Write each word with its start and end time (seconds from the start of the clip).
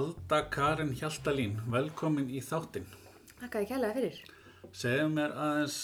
Alda 0.00 0.38
Karin 0.48 0.94
Hjaltalín, 0.96 1.58
velkomin 1.68 2.30
í 2.32 2.38
þáttinn. 2.40 2.86
Þakka 3.36 3.60
ég 3.60 3.68
kærlega 3.68 3.96
fyrir. 3.98 4.20
Segðu 4.72 5.08
mér 5.12 5.34
aðeins 5.36 5.74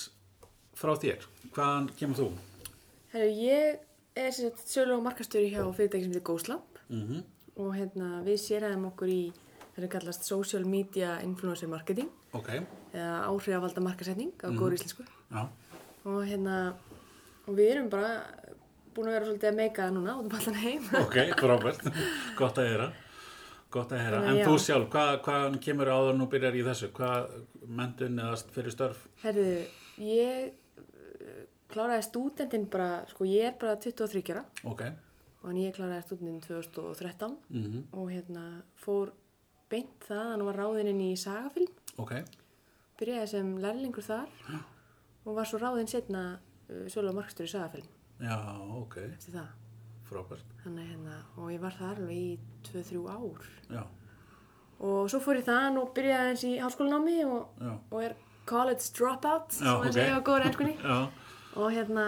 frá 0.79 0.93
þér. 1.03 1.27
Hvaðan 1.53 1.89
kemur 1.99 2.21
þú? 2.23 2.29
Herru, 3.13 3.27
ég 3.43 3.83
er 4.17 4.39
og 4.95 5.05
markastjóri 5.05 5.51
hjá 5.53 5.61
fyrirtæki 5.77 6.07
sem 6.07 6.15
heitir 6.15 6.25
GoSlamp 6.31 6.81
Mm 6.89 7.25
og 7.57 7.71
hérna 7.73 8.23
við 8.25 8.37
séræðum 8.41 8.83
okkur 8.91 9.09
í 9.09 9.21
það 9.75 9.79
sem 9.83 9.93
kallast 9.95 10.27
Social 10.29 10.65
Media 10.69 11.15
Influencer 11.25 11.71
Marketing 11.73 12.11
Ok, 12.37 12.51
eða 12.93 13.15
áhrifvalda 13.31 13.81
markasetning 13.81 14.33
á 14.45 14.53
góður 14.53 14.77
íslensku 14.77 15.07
já, 15.33 15.49
og 16.05 16.19
hérna 16.29 16.59
og 17.47 17.57
við 17.57 17.71
erum 17.71 17.89
bara 17.89 18.11
búin 18.93 19.09
að 19.09 19.17
vera 19.17 19.29
svolítið 19.31 19.51
að 19.51 19.59
meika 19.63 19.87
það 19.87 19.97
núna 19.97 20.19
út 20.21 20.29
um 20.29 20.37
allan 20.37 20.61
heim. 20.61 20.85
ok, 21.01 21.17
frábært. 21.41 21.89
Gott 22.37 22.61
að 22.61 22.69
heyra. 22.71 22.93
Gott 23.75 23.93
að 23.93 24.05
að 24.15 24.29
En 24.31 24.39
já. 24.39 24.45
þú 24.47 24.59
sjálf, 24.63 24.87
hvað, 24.93 25.11
hvaðan 25.27 25.59
kemur 25.65 25.91
áður 25.91 26.15
nú 26.21 26.29
byrjar 26.31 26.55
í 26.55 26.63
þessu? 26.67 26.91
Hvað 26.95 27.33
mentun 27.67 28.21
eða 28.23 28.37
fyrir 28.55 28.75
störf? 28.75 29.01
Herru, 29.25 29.47
ég 29.99 30.53
uh, 30.79 31.43
kláraði 31.73 32.07
stúdentinn 32.07 32.69
bara, 32.71 33.03
sko 33.11 33.27
ég 33.29 33.51
er 33.51 33.59
bara 33.61 33.75
23 33.83 34.23
ára. 34.37 34.45
Ok, 34.71 34.85
og 35.43 35.51
en 35.51 35.61
ég 35.65 35.75
kláraði 35.77 36.07
stúdentinn 36.07 36.41
2013 36.47 37.37
mm 37.51 37.83
og 37.99 38.11
hérna 38.15 38.47
fór 38.83 39.13
beint 39.71 40.07
það 40.07 40.23
að 40.23 40.33
hann 40.33 40.47
var 40.47 40.61
ráðinn 40.63 40.93
inn 40.95 41.05
í 41.09 41.13
sagafilm. 41.19 41.75
Ok, 41.99 42.15
byrjaði 43.01 43.33
sem 43.35 43.53
lærlingur 43.63 44.07
þar. 44.07 44.31
Og 45.27 45.35
var 45.35 45.49
svo 45.51 45.59
ráðinn 45.59 45.91
setna 45.91 46.25
uh, 46.71 46.87
sölu 46.87 47.11
og 47.11 47.19
markstur 47.19 47.49
í 47.49 47.51
sagafilm. 47.51 47.91
Já, 48.23 48.39
ok, 48.79 49.01
eftir 49.11 49.35
það 49.41 49.66
frábært. 50.11 50.57
Þannig, 50.65 50.91
hérna, 50.93 51.21
og 51.37 51.53
ég 51.55 51.63
var 51.63 51.77
þar 51.79 52.03
alveg 52.03 52.17
í 52.17 52.39
2-3 52.71 53.03
ár. 53.13 53.49
Já, 53.71 53.83
og 54.87 55.11
svo 55.11 55.21
fór 55.25 55.41
ég 55.41 55.47
það 55.47 55.79
og 55.81 55.93
byrjaði 55.97 56.33
eins 56.33 56.45
í 56.45 56.55
háskólanámi 56.61 57.19
og, 57.25 57.63
og 57.91 58.01
er 58.05 58.17
college 58.47 58.93
dropout 58.97 59.55
Já, 59.55 59.59
sem 59.59 59.73
að 59.73 59.87
ok. 59.89 59.97
segja 59.97 60.19
á 60.21 60.27
góður 60.27 60.47
ennskunni 60.51 60.75
og 61.61 61.69
hérna 61.73 62.07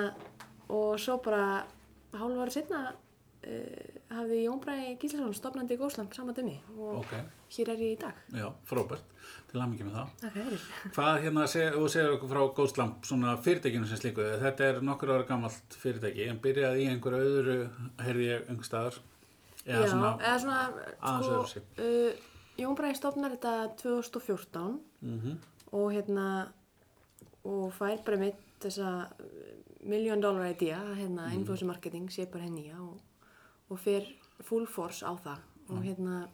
og 0.68 0.98
svo 1.00 1.16
bara 1.24 1.64
hálf 2.12 2.42
ára 2.44 2.52
setna 2.52 2.82
hafði 4.10 4.38
Jón 4.44 4.60
Bræði 4.62 4.94
Gíslason 5.00 5.34
stopnandi 5.36 5.76
í 5.76 5.78
Góslamp 5.80 6.14
saman 6.16 6.34
dæmi. 6.36 6.56
Og 6.76 6.98
ok, 7.02 7.12
hér 7.54 7.70
er 7.74 7.82
ég 7.84 7.92
í 7.94 7.98
dag. 8.00 8.16
Já, 8.34 8.48
frábært. 8.68 9.04
Til 9.48 9.60
að 9.60 9.70
mikið 9.72 9.86
með 9.88 9.94
það. 9.98 10.32
Fyrir. 10.34 10.64
Hvað 10.96 11.20
hérna, 11.24 11.44
seg, 11.48 11.68
þú 11.76 11.88
segir 11.92 12.14
okkur 12.16 12.32
frá 12.32 12.40
Góðslamp, 12.58 13.04
svona 13.08 13.36
fyrirtækinu 13.44 13.86
sem 13.88 14.00
slíku, 14.00 14.24
þetta 14.42 14.66
er 14.72 14.80
nokkur 14.84 15.12
ára 15.14 15.26
gammalt 15.28 15.76
fyrirtæki, 15.80 16.26
en 16.28 16.40
byrjaði 16.44 16.82
í 16.84 16.88
einhverju 16.92 17.30
öðru, 17.38 17.56
heyrði 18.04 18.26
ég, 18.28 18.44
einhver 18.50 18.68
staðar, 18.68 18.98
eða 19.64 19.84
Já, 19.84 19.90
svona, 19.94 20.10
eða 20.18 20.38
svona 20.44 20.60
aðeins 21.12 21.54
sko, 21.54 21.64
uh, 21.84 22.28
Jón 22.58 22.76
Bræði 22.76 22.98
stopnar 22.98 23.36
þetta 23.36 23.54
2014 23.84 24.80
mm 25.02 25.38
og 25.78 25.90
hérna 25.92 26.26
og 27.44 27.66
fær 27.76 27.98
bara 28.06 28.16
mitt 28.16 28.38
þessa 28.64 29.06
million 29.84 30.20
dollar 30.20 30.48
idea 30.50 30.78
hérna 30.96 31.26
Mhm. 31.28 31.34
influencer 31.42 31.66
marketing 31.68 32.08
sé 32.10 32.24
bara 32.32 32.44
henni 32.44 32.70
og, 32.72 32.96
og 33.68 33.80
fer 33.80 34.06
full 34.40 34.66
force 34.66 35.04
á 35.04 35.12
það. 35.16 35.40
Og 35.68 35.82
hérna 35.84 36.28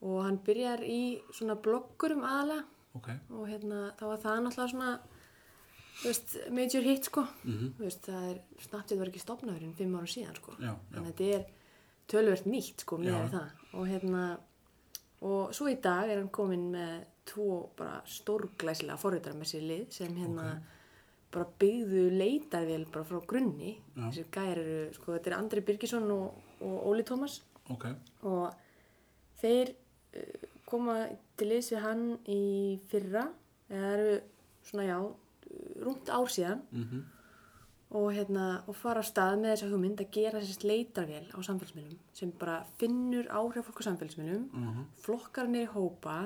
og 0.00 0.20
hann 0.24 0.38
byrjar 0.44 0.82
í 0.86 1.20
svona 1.34 1.56
bloggurum 1.60 2.22
aðalega 2.24 2.64
ok, 2.96 3.08
og 3.36 3.48
hérna 3.50 3.80
þá 3.98 4.04
var 4.08 4.20
það 4.22 4.38
náttúrulega 4.44 4.72
svona 4.72 4.92
veist, 6.00 6.36
major 6.56 6.86
hit 6.86 7.10
sko. 7.10 7.26
Mhm. 7.44 7.72
þú 7.76 7.84
veist, 7.84 8.04
það 8.08 8.28
er, 8.30 8.38
Snapchat 8.66 8.98
var 8.98 9.10
ekki 9.12 9.24
stopnaður 9.24 9.66
en 9.66 9.74
fimm 9.74 9.96
ára 9.98 10.08
síðan 10.08 10.38
sko. 10.40 10.56
Já, 10.58 10.72
já. 10.72 10.98
að 10.98 11.10
þetta 11.10 11.32
er 11.34 11.44
tölvert 12.10 12.46
nýtt 12.46 12.86
sko 12.86 12.98
með 12.98 13.30
það. 13.34 13.50
Og 13.74 13.86
hérna 13.86 14.24
og 15.20 15.54
svo 15.54 15.68
í 15.68 15.76
dag 15.80 16.08
er 16.08 16.22
hann 16.22 16.32
komin 16.32 16.70
með 16.72 17.04
tvo 17.28 17.70
bara 17.76 18.00
stórglæsilega 18.08 18.98
forritara 18.98 19.36
með 19.36 19.52
sér 19.52 19.66
lið 19.68 19.90
sem 19.92 20.16
hérna 20.16 20.62
bara 21.30 21.46
byggðu 21.62 22.06
leitarvél 22.18 22.86
bara 22.90 23.06
frá 23.06 23.20
grunni. 23.32 23.76
Já. 23.94 24.08
þessir 24.08 24.30
gæjar 24.34 24.62
eru, 24.64 24.80
sko 24.96 25.14
þetta 25.14 25.30
er 25.30 25.36
Andri 25.38 25.64
Birgisson 25.66 26.10
og, 26.14 26.40
og 26.60 26.88
Óli 26.90 27.06
Tómas. 27.06 27.40
Ok, 27.70 27.86
og 28.26 28.50
þeir 29.42 29.72
uh, 30.18 30.48
koma 30.66 30.96
til 31.38 31.52
liðs 31.52 31.70
við 31.74 31.84
hann 31.86 32.04
í 32.30 32.42
fyrra. 32.90 33.28
Eða 33.70 33.94
eru 33.94 34.20
svona 34.66 34.88
já 34.88 34.98
rúmt 35.86 36.10
ár 36.10 36.30
síðan. 36.30 36.62
Mhm, 36.74 37.06
og, 37.90 38.12
hérna, 38.14 38.62
og 38.70 38.76
fara 38.78 39.02
á 39.02 39.06
stað 39.06 39.40
með 39.40 39.54
þessa 39.54 39.68
hugmynd 39.72 40.02
að 40.02 40.12
gera 40.14 40.42
þessi 40.42 40.68
leitarvél 40.70 41.24
á 41.34 41.38
samfélagsmiðlum 41.42 41.98
sem 42.14 42.30
bara 42.38 42.60
finnur 42.78 43.26
áhrif 43.34 43.66
fólk 43.66 43.82
á 43.82 43.88
samfélagsmiðlum 43.88 44.44
mhm, 44.46 44.84
flokkar 45.02 45.48
hann 45.48 45.58
í 45.58 45.66
hópa, 45.72 46.18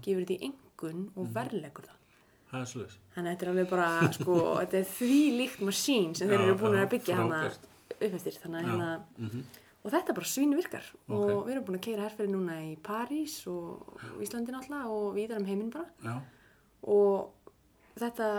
gefur 0.00 0.24
þetta 0.24 0.38
í 0.38 0.48
engun 0.48 1.02
og 1.20 1.28
verðlegur 1.36 1.90
það 1.90 1.99
það 2.50 2.60
er 2.60 2.68
sluðis. 2.72 2.98
þannig 3.14 3.30
að 3.30 3.32
þetta 3.34 3.46
er 3.46 3.52
alveg 3.54 3.70
bara 3.70 3.88
sko, 4.16 4.36
þetta 4.60 4.78
er 4.80 4.86
því 4.98 5.18
líkt 5.38 5.64
masín 5.70 6.14
sem 6.18 6.30
þeir 6.30 6.44
eru 6.44 6.58
búin 6.60 6.78
að 6.80 6.92
byggja 6.94 7.18
hana 7.20 7.40
upp 7.50 8.06
eftir. 8.10 8.38
Þannig 8.42 8.60
að 8.60 8.70
hérna 8.70 8.90
mhm, 9.18 9.42
og 9.80 9.92
þetta 9.94 10.14
bara 10.20 10.28
svínu 10.28 10.56
virkar. 10.60 10.86
Ok. 11.08 11.16
og 11.16 11.42
við 11.46 11.52
erum 11.54 11.66
búin 11.68 11.80
að 11.80 11.84
keira 11.88 12.06
herferði 12.06 12.34
núna 12.34 12.60
í 12.66 12.72
París 12.84 13.40
og 13.48 13.98
og 14.10 14.22
Íslandi 14.24 14.52
náttúrulega 14.54 14.94
og 14.94 15.12
víðar 15.16 15.40
um 15.40 15.48
heiminn 15.48 15.70
bara. 15.72 15.88
Já, 16.04 16.16
og 16.90 17.52
þetta 18.00 18.30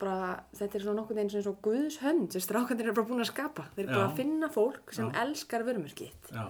bara, 0.00 0.44
þetta 0.56 0.76
er 0.78 0.84
svona 0.84 1.00
nokkuð 1.00 1.20
eins 1.22 1.34
og 1.34 1.40
eins 1.40 1.48
og 1.48 1.58
Guðs 1.64 1.96
hönd 2.02 2.34
sem 2.34 2.42
strákandir 2.42 2.88
eru 2.88 2.96
bara 2.98 3.08
búin 3.08 3.24
að 3.24 3.30
skapa. 3.30 3.68
Þeir 3.76 3.84
eru 3.86 3.94
bara 3.94 4.08
að 4.10 4.16
finna 4.18 4.48
fólk 4.52 4.92
sem 4.96 5.08
Já. 5.08 5.16
elskar 5.22 5.64
vörumörkitt 5.66 6.32
já, 6.34 6.44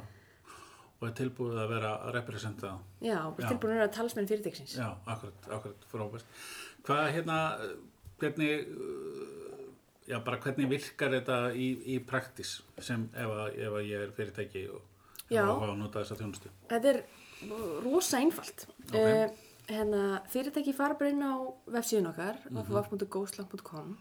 og 1.00 1.08
er 1.08 1.14
tilbúið 1.18 1.58
að 1.60 1.68
vera 1.68 1.90
að 2.06 2.12
representa 2.14 2.66
það. 2.66 2.78
já, 3.02 3.18
og 3.26 3.40
Já. 3.40 3.48
tilbúin 3.48 3.72
að 3.74 3.78
vera 3.82 3.88
talsmenn 3.88 4.28
fyrirtæksins 4.28 4.76
Já, 4.78 4.88
akkurat, 5.06 5.48
akkurat, 5.50 5.86
frábært. 5.92 6.24
Hvað 6.84 7.12
hérna, 7.12 7.38
hvernig, 8.18 8.68
uh, 8.68 9.64
já 10.08 10.18
bara 10.24 10.38
hvernig 10.38 10.68
virkar 10.70 11.10
þetta 11.10 11.38
í, 11.56 11.68
í 11.94 11.98
praktis 12.04 12.62
sem 12.78 13.08
ef 13.14 13.26
að, 13.30 13.58
ef 13.58 13.72
að 13.72 13.88
ég 13.88 14.00
er 14.06 14.10
fyrirtæki 14.16 14.68
og 14.70 14.82
Já. 15.30 15.44
að 15.48 15.76
nota 15.78 16.00
þessa 16.04 16.16
þjónustu? 16.20 16.48
þetta 16.68 16.88
er 16.94 17.02
rosa 17.84 18.18
einfalt 18.20 18.66
Ok. 18.84 18.94
Eh, 18.94 19.30
hérna, 19.68 20.20
fyrirtæki 20.28 20.74
fara 20.76 20.94
bara 20.94 21.10
inn 21.10 21.22
á 21.24 21.34
vefsíðun 21.68 22.10
okkar 22.12 22.36
Mhm. 22.50 22.64
www.ghostlamp.com 22.68 23.96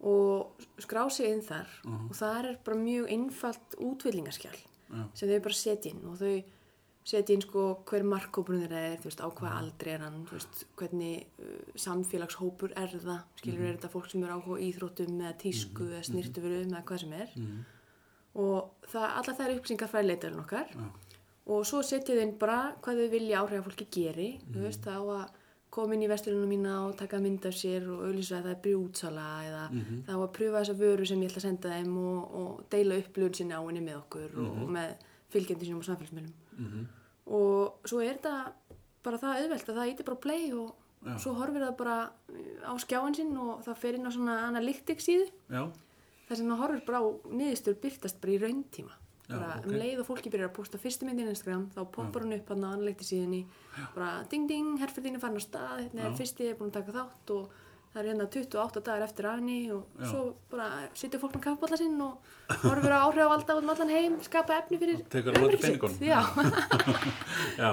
og 0.00 0.52
skrá 0.78 1.08
sig 1.10 1.26
inn 1.32 1.42
þar 1.42 1.66
Mhm. 1.84 2.08
og 2.10 2.16
þar 2.16 2.44
er 2.48 2.56
bara 2.64 2.76
mjög 2.76 3.08
einfalt 3.12 3.74
útvillingaskjál 3.78 4.56
Já. 4.90 5.04
sem 5.14 5.28
þau 5.28 5.40
bara 5.42 5.54
setja 5.54 5.90
inn 5.92 6.04
og 6.06 6.16
þau 6.18 6.44
setja 7.08 7.34
inn 7.34 7.40
sko 7.42 7.62
hver 7.88 8.02
markkópurinn 8.04 8.62
þeirra 8.66 8.80
er, 8.92 8.96
þú 9.00 9.04
veist, 9.08 9.20
á 9.24 9.28
hvað 9.32 9.48
Mhm. 9.52 9.58
aldri 9.62 9.90
er 9.94 9.98
hann, 10.04 10.26
þú 10.26 10.32
veist, 10.36 10.64
hvernig 10.76 11.26
uh, 11.40 11.72
samfélagshópur 11.76 12.72
er 12.76 12.88
það, 12.88 13.20
skilur 13.40 13.58
Mhm. 13.58 13.68
er 13.68 13.76
þetta 13.78 13.90
fólk 13.94 14.10
sem 14.10 14.24
er 14.24 14.30
áhuga 14.30 14.60
íþróttum 14.68 15.20
eða 15.20 15.38
tísku 15.38 15.82
eða 15.88 16.04
snirtuveru 16.04 16.64
eða 16.66 16.84
hvað 16.84 17.00
sem 17.00 17.12
er 17.12 17.28
Mhm. 17.36 17.64
og 18.34 18.70
það, 18.86 19.06
alla 19.18 19.34
þær 19.38 19.54
upplýsingar 19.58 19.88
færi 19.88 20.06
leitarinn 20.08 20.40
okkar 20.44 20.66
Já. 20.68 20.90
og 21.46 21.64
svo 21.64 21.82
setja 21.82 22.14
þau 22.14 22.22
inn 22.22 22.38
bara 22.38 22.74
hvað 22.82 22.96
þau 23.02 23.10
vilja 23.10 23.38
áhrif 23.42 23.62
að 23.62 23.66
fólki 23.70 23.86
geri, 23.90 24.40
þú 24.52 24.60
veist, 24.66 24.80
þá 24.82 24.96
að 25.00 25.30
koma 25.70 25.94
inn 25.94 26.02
í 26.02 26.08
vesturlunum 26.10 26.48
mína 26.48 26.74
og 26.86 26.96
taka 26.96 27.18
mynd 27.20 27.44
af 27.48 27.54
sér 27.54 27.84
og 27.92 28.04
auðvitað 28.06 28.38
að 28.38 28.44
það 28.46 28.52
er 28.54 28.60
brjútsala 28.64 29.26
eða 29.48 29.64
þá 30.08 30.12
að 30.16 30.32
pröfa 30.38 30.62
þessa 30.62 30.76
vöru 30.80 31.06
sem 31.06 31.22
ég 31.22 31.30
ætla 31.30 31.40
að 31.42 31.46
senda 31.48 31.72
þeim 31.74 31.96
og, 31.98 32.34
og 32.40 32.64
deila 32.72 32.98
upplöfun 33.02 33.34
sinni 33.38 33.54
á 33.54 33.62
henni 33.62 33.82
með 33.84 33.98
okkur 34.02 34.38
og 34.44 34.62
með 34.78 34.94
fylgjandi 35.34 35.66
sínum 35.68 35.82
á 35.84 35.88
samfélagsmiðlum. 35.90 36.34
Mhm. 36.58 36.86
og 37.38 37.74
svo 37.84 38.00
er 38.00 38.16
þetta 38.16 38.52
bara 39.04 39.18
það 39.20 39.42
auðvelt 39.42 39.68
að 39.68 39.76
það 39.78 39.90
íti 39.92 40.04
bara 40.08 40.22
play 40.24 40.52
og 40.52 40.74
Já. 41.06 41.18
svo 41.22 41.32
horfir 41.38 41.62
það 41.62 41.76
bara 41.78 41.98
á 42.66 42.72
skjáin 42.82 43.14
sinn 43.14 43.36
og 43.38 43.60
það 43.62 43.76
fer 43.82 43.94
inn 43.94 44.08
á 44.08 44.10
svona 44.10 44.38
analytics 44.48 45.04
síðu. 45.06 45.28
Já, 45.52 45.68
þar 46.28 46.36
sem 46.40 46.48
það 46.48 46.62
horfir 46.62 46.82
bara 46.88 46.98
á 46.98 47.06
niðurstur 47.30 47.76
byrtast 47.84 48.20
bara 48.20 48.32
í 48.32 48.40
rauntíma 48.42 48.96
bara 49.28 49.58
ok. 49.58 49.66
um 49.68 49.76
leið 49.76 50.02
og 50.02 50.08
fólki 50.08 50.30
byrjar 50.32 50.48
að 50.50 50.56
posta 50.56 50.80
fyrstu 50.80 51.06
myndin 51.08 51.28
Instagram 51.28 51.68
þá 51.74 51.80
poppar 51.94 52.24
hún 52.24 52.36
upp 52.38 52.52
hann 52.54 52.64
á 52.64 52.68
analytics 52.72 53.10
síðunni 53.12 53.42
bara 53.94 54.10
ding 54.30 54.48
ding, 54.48 54.76
herfyrðin 54.80 55.18
er 55.18 55.24
farin 55.24 55.40
á 55.40 55.44
stað 55.44 55.82
hérna 55.84 56.06
er 56.08 56.16
fyrsti 56.18 56.48
er 56.48 56.56
búin 56.60 56.72
að 56.72 56.78
taka 56.80 56.96
þátt 56.96 57.34
og 57.36 57.50
það 57.92 58.00
er 58.02 58.08
hérna 58.10 58.26
28 58.28 58.82
dagar 58.86 59.04
eftir 59.08 59.26
af 59.28 59.36
henni 59.38 59.58
og 59.72 60.00
Já. 60.00 60.08
svo 60.10 60.22
bara 60.52 60.68
situr 60.94 61.20
fólk 61.22 61.36
með 61.38 61.44
kaffbólla 61.46 61.78
sinn 61.80 62.00
og 62.04 62.32
horfir 62.64 62.92
á 62.92 62.98
áhrif 63.04 63.28
á 63.28 63.36
út 63.36 63.52
um 63.58 63.70
allan 63.74 63.92
heim, 63.92 64.18
skapa 64.24 64.58
efni 64.62 64.80
fyrir 64.80 65.04
Tekur 65.12 65.32
á 65.32 65.40
móti 65.40 65.56
heimilið 65.56 65.64
sitt. 65.64 65.80
peningunum. 65.80 65.98
Já, 66.04 66.20
já, 67.64 67.72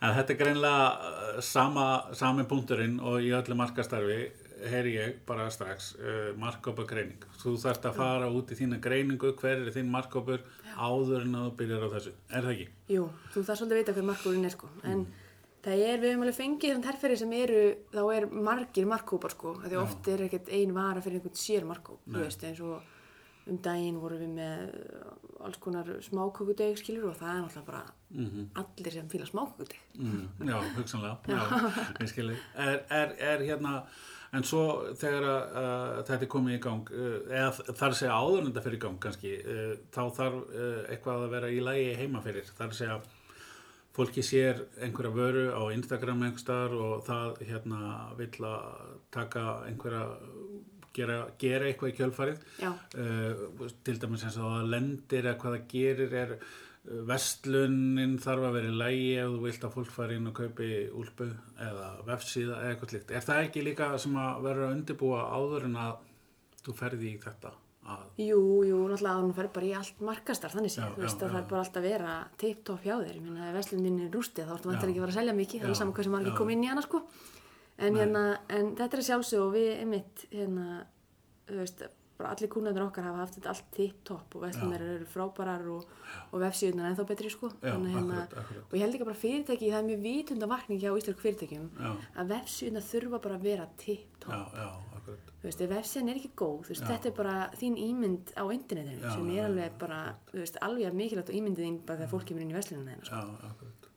en 0.00 0.14
þetta 0.16 0.32
er 0.34 0.38
greinlega 0.40 0.86
uh, 0.90 1.40
sama, 1.44 1.86
sami 2.16 2.44
punkturinn 2.48 2.96
og 3.04 3.20
í 3.20 3.32
öllu 3.36 3.56
markastarfi 3.60 4.20
heyri 4.72 4.92
ég 4.96 5.16
bara 5.26 5.46
strax 5.50 5.94
uh, 5.96 6.30
markkópa 6.40 6.84
greining. 6.90 7.24
Þú 7.40 7.54
þarft 7.62 7.88
að 7.90 7.96
fara 8.00 8.28
út 8.34 8.52
í 8.52 8.58
þína 8.58 8.80
greiningu, 8.84 9.32
hver 9.40 9.64
er 9.64 9.72
þín 9.74 9.90
markkópur 9.94 10.44
áður 10.76 11.24
en 11.26 11.34
að 11.40 11.48
þú 11.48 11.56
byrjar 11.62 11.86
á 11.86 11.88
þessu. 11.96 12.12
Er 12.30 12.44
það 12.46 12.52
ekki? 12.56 12.68
jú, 12.94 13.08
þú 13.34 13.42
þarf 13.48 13.58
svolítið 13.62 13.76
að 13.76 13.82
vita 13.84 13.96
hver 13.98 14.08
markúrin 14.10 14.44
er 14.50 14.54
sko 14.56 14.70
en 14.84 15.02
það 15.64 15.82
er, 15.84 15.98
við 16.00 16.08
höfum 16.14 16.22
alveg 16.24 16.38
fengið 16.38 16.70
þann 16.76 16.86
herrferði 16.88 17.16
sem 17.20 17.32
eru, 17.36 17.64
þá 17.92 18.00
er 18.16 18.26
margir 18.50 18.86
markkópar 18.88 19.34
sko, 19.34 19.56
því 19.64 19.76
Já. 19.76 19.80
oft 19.82 20.08
er 20.08 20.22
ekkert 20.28 20.48
ein 20.56 20.72
vara 20.76 21.02
fyrir 21.04 21.20
einhvern 21.20 21.36
sér 21.36 21.66
markkóp, 21.68 22.00
þú 22.06 22.22
veist, 22.24 22.46
eins 22.48 22.62
og 22.64 22.96
um 23.50 23.58
daginn 23.64 23.96
vorum 24.00 24.20
við 24.20 24.32
með 24.36 24.62
uh, 24.70 25.44
alls 25.44 25.58
konar 25.60 25.88
smákökudeg 26.04 26.76
skilur 26.78 27.10
og 27.10 27.16
það 27.18 27.30
er 27.32 27.40
náttúrulega 27.44 27.66
bara 27.66 28.60
allir 28.62 28.92
sem 28.94 29.08
fíla 29.12 29.26
smákökudeg 29.28 29.78
Mm, 30.00 30.28
já, 30.48 30.56
hugsanlega, 30.78 31.18
já. 31.28 31.40
Er, 32.56 32.84
er, 32.88 33.10
er 33.18 33.42
hérna, 33.44 33.72
en 34.36 34.44
svo 34.46 34.64
þegar 34.98 35.26
að, 35.26 35.54
uh, 35.60 36.02
þetta 36.08 36.26
er 36.26 36.30
komið 36.34 36.56
í 36.56 36.60
gang, 36.66 36.92
uh, 36.94 37.16
eða 37.28 37.76
þar 37.80 37.96
segja 37.98 38.18
áður 38.18 38.42
en 38.42 38.50
þetta 38.50 38.64
fyrir 38.66 38.82
gang 38.84 39.00
kannski, 39.02 39.32
uh, 39.42 39.72
þá 39.94 40.02
þarf 40.18 40.36
uh, 40.44 40.76
eitthvað 40.92 41.24
að 41.24 41.34
vera 41.34 41.50
í 41.50 41.58
lagi 41.66 41.88
heima 41.98 42.22
fyrir. 42.24 42.52
Þar 42.58 42.76
segja, 42.78 43.00
fólki 43.96 44.22
sér 44.22 44.64
einhverja 44.86 45.16
vöru 45.16 45.44
á 45.50 45.62
Instagram 45.74 46.22
einhver 46.28 46.44
staðar 46.44 46.76
og 46.78 47.04
það 47.08 47.42
hérna 47.48 47.94
vill 48.20 48.46
að 48.46 48.96
taka 49.10 49.46
einhverja, 49.66 50.04
gera, 50.94 51.20
gera 51.42 51.66
eitthvað 51.66 51.92
í 51.92 51.98
kjölfarið. 51.98 52.48
Uh, 52.62 53.70
til 53.86 53.98
dæmis 53.98 54.26
eins 54.28 54.38
og 54.38 54.54
það 54.54 54.74
lendir 54.76 55.26
eða 55.26 55.38
hvað 55.42 55.56
það 55.58 55.70
gerir 55.74 56.18
er 56.22 56.36
vestlunin 56.84 58.14
þarf 58.22 58.46
að 58.48 58.54
vera 58.56 58.68
í 58.70 58.76
lægi 58.80 59.08
ef 59.20 59.32
þú 59.34 59.40
vilt 59.44 59.64
að 59.66 59.74
fólk 59.74 59.90
fari 59.94 60.16
inn 60.16 60.28
og 60.30 60.36
kaupi 60.38 60.68
úlpu 60.96 61.26
eða 61.60 61.88
vefsíða 62.06 62.60
eða 62.60 62.70
eitthvað 62.70 62.94
slíkt. 62.94 63.10
Er 63.12 63.26
það 63.26 63.42
ekki 63.46 63.64
líka 63.66 63.90
sem 64.00 64.14
að 64.16 64.46
vera 64.46 64.68
að 64.68 64.76
undirbúa 64.76 65.26
áður 65.36 65.66
en 65.68 65.76
að 65.82 65.98
þú 66.64 66.76
ferði 66.78 67.10
í 67.10 67.18
þetta? 67.20 67.52
Að, 67.90 68.02
jú, 68.20 68.40
jú, 68.68 68.78
náttúrulega 68.86 69.12
að 69.16 69.22
hún 69.24 69.34
fer 69.34 69.46
bara 69.54 69.66
í 69.66 69.70
allt 69.74 70.02
markastar 70.04 70.52
þannig 70.52 70.72
séð, 70.74 70.90
þú 70.94 71.04
veist 71.04 71.22
að 71.24 71.30
það 71.32 71.38
er 71.38 71.46
bara 71.50 71.62
alltaf 71.64 71.80
að 71.80 71.86
vera 71.88 72.16
tip-top 72.38 72.84
hjá 72.84 72.92
þér, 72.92 73.14
ég 73.16 73.22
meina 73.24 73.46
ef 73.48 73.56
veslunin 73.56 74.02
er 74.04 74.10
rústið 74.14 74.46
þá 74.46 74.52
ertu 74.54 74.70
vantar 74.70 74.92
ekki 74.92 75.00
að 75.00 75.06
fara 75.06 75.14
að 75.14 75.18
selja 75.18 75.36
mikið, 75.38 75.62
það 75.62 75.72
er 75.72 75.78
saman 75.80 75.96
hversu 75.96 76.12
margir 76.12 76.30
já. 76.30 76.36
kom 76.36 76.52
inn 76.52 76.66
í 76.66 76.68
hana 76.70 76.84
sko 76.84 77.00
en, 77.80 77.96
hérna, 77.96 78.24
en 78.52 78.68
þetta 78.78 78.98
er 78.98 79.06
sjálfsög 79.08 79.46
og 79.46 79.56
við 79.56 79.70
einmitt 79.78 80.26
hérna, 80.28 80.66
bara 82.20 82.34
allir 82.36 82.50
kúnandur 82.52 82.84
okkar 82.86 83.06
hafa 83.08 83.22
haft 83.24 83.38
þetta 83.38 83.50
allt 83.54 83.70
tip-top 83.76 84.36
og 84.36 84.44
veslunar 84.44 84.84
eru 84.84 85.06
frábærar 85.08 85.64
og, 85.72 85.88
og 86.30 86.42
vefsíðunar 86.44 86.90
ennþá 86.92 87.06
betri 87.08 87.32
sko 87.32 87.50
Já, 87.58 87.72
hérna, 87.72 88.20
akkurat, 88.20 88.36
akkurat. 88.44 88.68
og 88.68 88.76
ég 88.78 88.84
held 88.84 88.98
ekki 88.98 89.08
bara 89.08 89.20
fyrirtæki, 89.24 89.72
það 89.72 89.80
er 89.80 89.88
mjög 89.88 90.04
vitunda 90.04 90.50
vakning 90.52 90.82
hjá 90.84 90.92
íslensku 91.00 91.24
fyrirtækjum 91.24 91.66
Já. 91.80 91.90
að 92.22 92.32
vefsíðunar 92.36 92.86
þurfa 92.92 93.22
bara 93.26 93.40
að 93.40 93.48
vera 93.50 93.66
tip-top 93.80 94.32
já, 94.36 94.62
já, 94.62 94.68
akkurat. 95.00 95.32
þú 95.40 95.48
veist, 95.48 95.64
ef 95.66 95.72
vefsíðan 95.74 96.12
er 96.14 96.20
ekki 96.20 96.32
góð, 96.44 96.58
veist, 96.70 96.86
þetta 96.92 97.10
er 97.12 97.16
bara 97.22 97.36
þín 97.60 97.78
ímynd 97.88 98.34
á 98.36 98.44
internetinu 98.52 99.14
sem 99.16 99.30
er 99.34 99.46
alveg 99.48 99.78
bara, 99.80 100.00
þú 100.30 100.42
veist, 100.44 100.60
alveg 100.68 100.98
mikilvægt 101.02 101.32
á 101.32 101.38
ímyndið 101.40 101.66
þín 101.66 101.78
bara 101.88 102.02
þegar 102.02 102.12
fólk 102.14 102.28
kemur 102.30 102.44
inn 102.46 102.52
í 102.52 102.58
veslununa 102.60 102.96
þeina, 102.98 103.08
sko. 103.08 103.89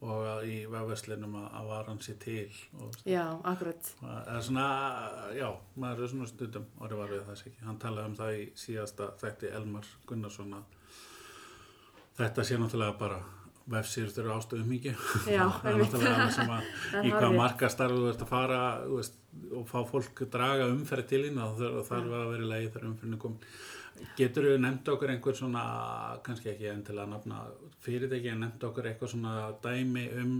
Og 0.00 0.46
í 0.48 0.62
vefverslinum 0.72 1.34
að, 1.42 1.48
að 1.58 1.66
varan 1.68 1.98
sé 2.00 2.14
til 2.16 2.46
og 2.80 2.94
Já, 3.04 3.24
akkurat. 3.44 3.90
Er 4.32 4.38
svona, 4.46 4.68
já, 5.36 5.50
maður 5.76 6.06
er 6.06 6.12
svona 6.14 6.28
stundum 6.30 6.70
orðið 6.80 7.02
var 7.02 7.12
við 7.12 7.26
þess 7.26 7.44
ekki. 7.44 7.64
Hann 7.66 7.80
talaði 7.82 8.08
um 8.08 8.14
það 8.16 8.38
í 8.38 8.46
síðasta 8.62 9.10
þætti 9.20 9.50
Elmar 9.58 9.90
Gunnarsson 10.08 10.56
þetta 12.20 12.44
sé 12.44 12.56
náttúrulega 12.60 12.96
bara 13.00 13.20
vefsýrst 13.70 14.20
eru 14.20 14.32
ástöðum 14.34 14.70
mikið. 14.74 15.02
Það 15.26 15.66
er 15.70 15.80
náttúrulega 15.80 16.14
það 16.20 16.32
sem 16.36 16.54
að 16.54 16.70
Það 16.92 17.08
í 17.08 17.12
hvað 17.14 17.36
markastarf 17.38 17.98
þú 17.98 18.06
ert 18.10 18.24
að 18.24 18.30
fara 18.30 18.62
veist, 18.90 19.18
og 19.56 19.66
fá 19.68 19.78
fólk 19.90 20.24
draga 20.32 20.70
umferð 20.70 21.10
til 21.10 21.26
ína 21.28 21.50
og 21.50 21.60
þarf, 21.60 21.82
þarf 21.90 22.16
að 22.20 22.32
vera 22.32 22.46
í 22.46 22.50
lagi 22.54 22.70
þegar 22.70 22.88
umferðinu 22.90 23.20
kom. 23.24 23.36
Getur 24.16 24.48
þú 24.48 24.54
nefnt 24.64 24.88
okkur 24.94 25.12
einhver 25.12 25.36
svona, 25.36 25.64
kannski 26.24 26.54
ekki 26.54 26.70
endilega 26.72 27.04
að 27.04 27.14
nafna 27.14 27.42
fyrirtæki, 27.84 28.32
en 28.32 28.46
nefnt 28.46 28.64
okkur 28.70 28.88
eitthvað 28.88 29.12
svona 29.12 29.34
dæmi 29.60 30.06
um 30.22 30.34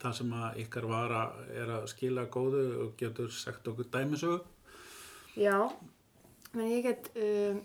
það 0.00 0.16
sem 0.16 0.32
að 0.36 0.60
ykkar 0.62 0.86
vara 0.88 1.24
er 1.52 1.74
að 1.76 1.86
skila 1.92 2.26
góðu 2.32 2.64
og 2.84 2.94
getur 3.00 3.32
sagt 3.34 3.68
okkur 3.68 3.88
dæmisögu? 3.92 4.40
Já, 5.38 5.56
menn 6.54 6.72
ég 6.72 6.86
get, 6.88 7.10
um, 7.16 7.60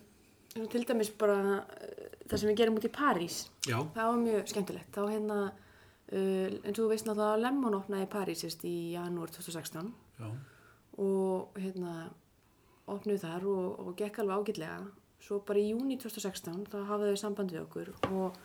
til 0.55 0.85
dæmis 0.87 1.11
bara 1.19 1.37
uh, 1.59 2.17
það 2.25 2.39
sem 2.39 2.49
við 2.51 2.59
gerum 2.61 2.79
út 2.79 2.87
í 2.87 2.93
París, 2.95 3.39
Já, 3.67 3.77
það 3.95 4.09
var 4.09 4.19
mjög 4.21 4.51
skemmtilegt. 4.51 4.91
Þá 4.95 5.01
hérna, 5.11 5.39
uh, 5.51 6.57
eins 6.63 6.75
og 6.75 6.83
þú 6.83 6.89
veist 6.93 7.09
náttúrulega 7.09 7.41
Lemon 7.43 7.79
opnaði 7.79 8.09
París 8.11 8.45
í 8.63 8.75
janúar 8.95 9.33
2016 9.35 9.91
já, 10.21 10.29
og 11.03 11.59
hérna 11.59 11.95
opnuð 12.91 13.23
þar 13.25 13.47
og, 13.51 13.79
og 13.83 13.95
gekk 13.99 14.21
alveg 14.23 14.45
ágætlega. 14.45 14.79
Svo 15.25 15.39
bara 15.45 15.59
í 15.61 15.71
júni 15.71 15.97
2016 15.99 16.67
þá 16.71 16.77
hafði 16.87 17.13
þau 17.13 17.21
samband 17.23 17.53
við 17.53 17.63
okkur 17.65 17.93
og 18.13 18.37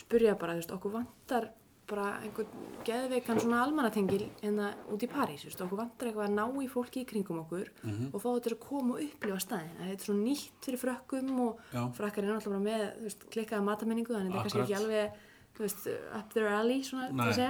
spurja 0.00 0.34
bara, 0.40 0.56
þú 0.56 0.62
veist, 0.62 0.76
okkur 0.78 0.94
vantar 0.96 1.50
bara 1.90 2.06
einhvern 2.22 2.66
geðveikan 2.86 3.40
svona 3.42 3.62
almannatengil 3.64 4.24
hérna 4.40 4.70
út 4.92 5.02
í 5.02 5.08
París, 5.10 5.42
veist, 5.46 5.60
okkur 5.64 5.80
vantar 5.80 6.08
eitthvað 6.08 6.28
að 6.28 6.36
ná 6.36 6.62
í 6.62 6.68
fólki 6.70 7.02
í 7.02 7.08
kringum 7.08 7.42
okkur 7.42 7.70
og 8.12 8.18
fá 8.22 8.28
þetta 8.28 8.54
að 8.54 8.60
koma 8.62 8.96
og 8.96 9.02
upplifa 9.06 9.40
staðin 9.42 9.74
þetta 9.80 9.96
er 9.96 10.06
svo 10.06 10.16
nýtt 10.18 10.68
fyrir 10.68 10.82
frökkum 10.82 11.32
og 11.46 11.60
Já. 11.74 11.82
frakkar 11.98 12.24
er 12.24 12.34
náttúrulega 12.36 12.66
með, 12.68 13.16
klikkaða 13.34 13.66
matamenningu 13.66 14.14
þannig 14.14 14.32
þetta 14.32 14.38
er 14.38 14.48
kannski 14.48 14.62
ekki 14.62 14.78
alveg, 14.78 15.24
veist, 15.58 15.88
up 16.18 16.36
their 16.36 16.52
alley 16.54 16.84
svona, 16.86 17.10
að 17.26 17.42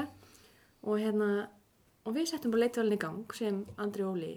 og 0.82 0.98
hérna, 0.98 1.28
og 2.02 2.16
við 2.16 2.32
settum 2.32 2.54
bara 2.54 2.64
leitvalin 2.64 2.96
í 2.96 3.02
gang 3.04 3.36
sem 3.38 3.60
Andri 3.82 4.06
Óli 4.06 4.32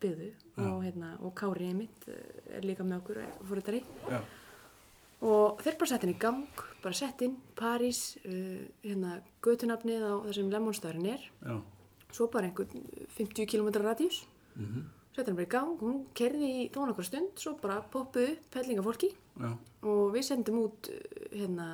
byggðu 0.00 0.30
og, 0.64 0.78
hérna, 0.84 1.14
og 1.20 1.34
Kári 1.36 1.68
einmitt 1.68 2.06
eh, 2.08 2.56
er 2.56 2.64
líka 2.64 2.86
með 2.86 3.02
okkur 3.02 3.20
fórhættari 3.48 3.82
já, 4.08 4.20
og 5.20 5.60
þeir 5.64 5.76
bara 5.80 5.90
sett 5.92 6.06
henni 6.06 6.16
í 6.16 6.20
gang 6.20 6.64
bara 6.80 6.96
sett 6.96 7.24
inn, 7.26 7.36
París 7.58 8.16
uh, 8.24 8.62
hérna, 8.84 9.18
götunafnið 9.44 10.06
á 10.06 10.12
þessum 10.28 10.48
lemonstöðurinn 10.52 11.12
er. 11.12 11.26
Já, 11.44 11.58
svo 12.10 12.30
bara 12.32 12.48
einhvern 12.48 12.88
50 13.18 13.48
km 13.50 13.68
radíus. 13.84 14.22
Mhm, 14.56 14.88
sett 15.14 15.26
henni 15.26 15.38
bara 15.42 15.48
í 15.48 15.52
gang, 15.52 15.76
hún 15.82 16.02
kerði 16.16 16.50
í 16.64 16.66
þó 16.72 16.84
nokkur 16.88 17.06
stund 17.06 17.40
svo 17.40 17.56
bara 17.60 17.80
poppuð 17.92 18.34
upp 18.34 18.58
hellinga 18.60 18.84
fólki 18.86 19.10
já, 19.12 19.50
og 19.82 20.02
við 20.14 20.26
sendum 20.28 20.60
út 20.64 20.90
uh, 20.92 21.00
hérna, 21.34 21.70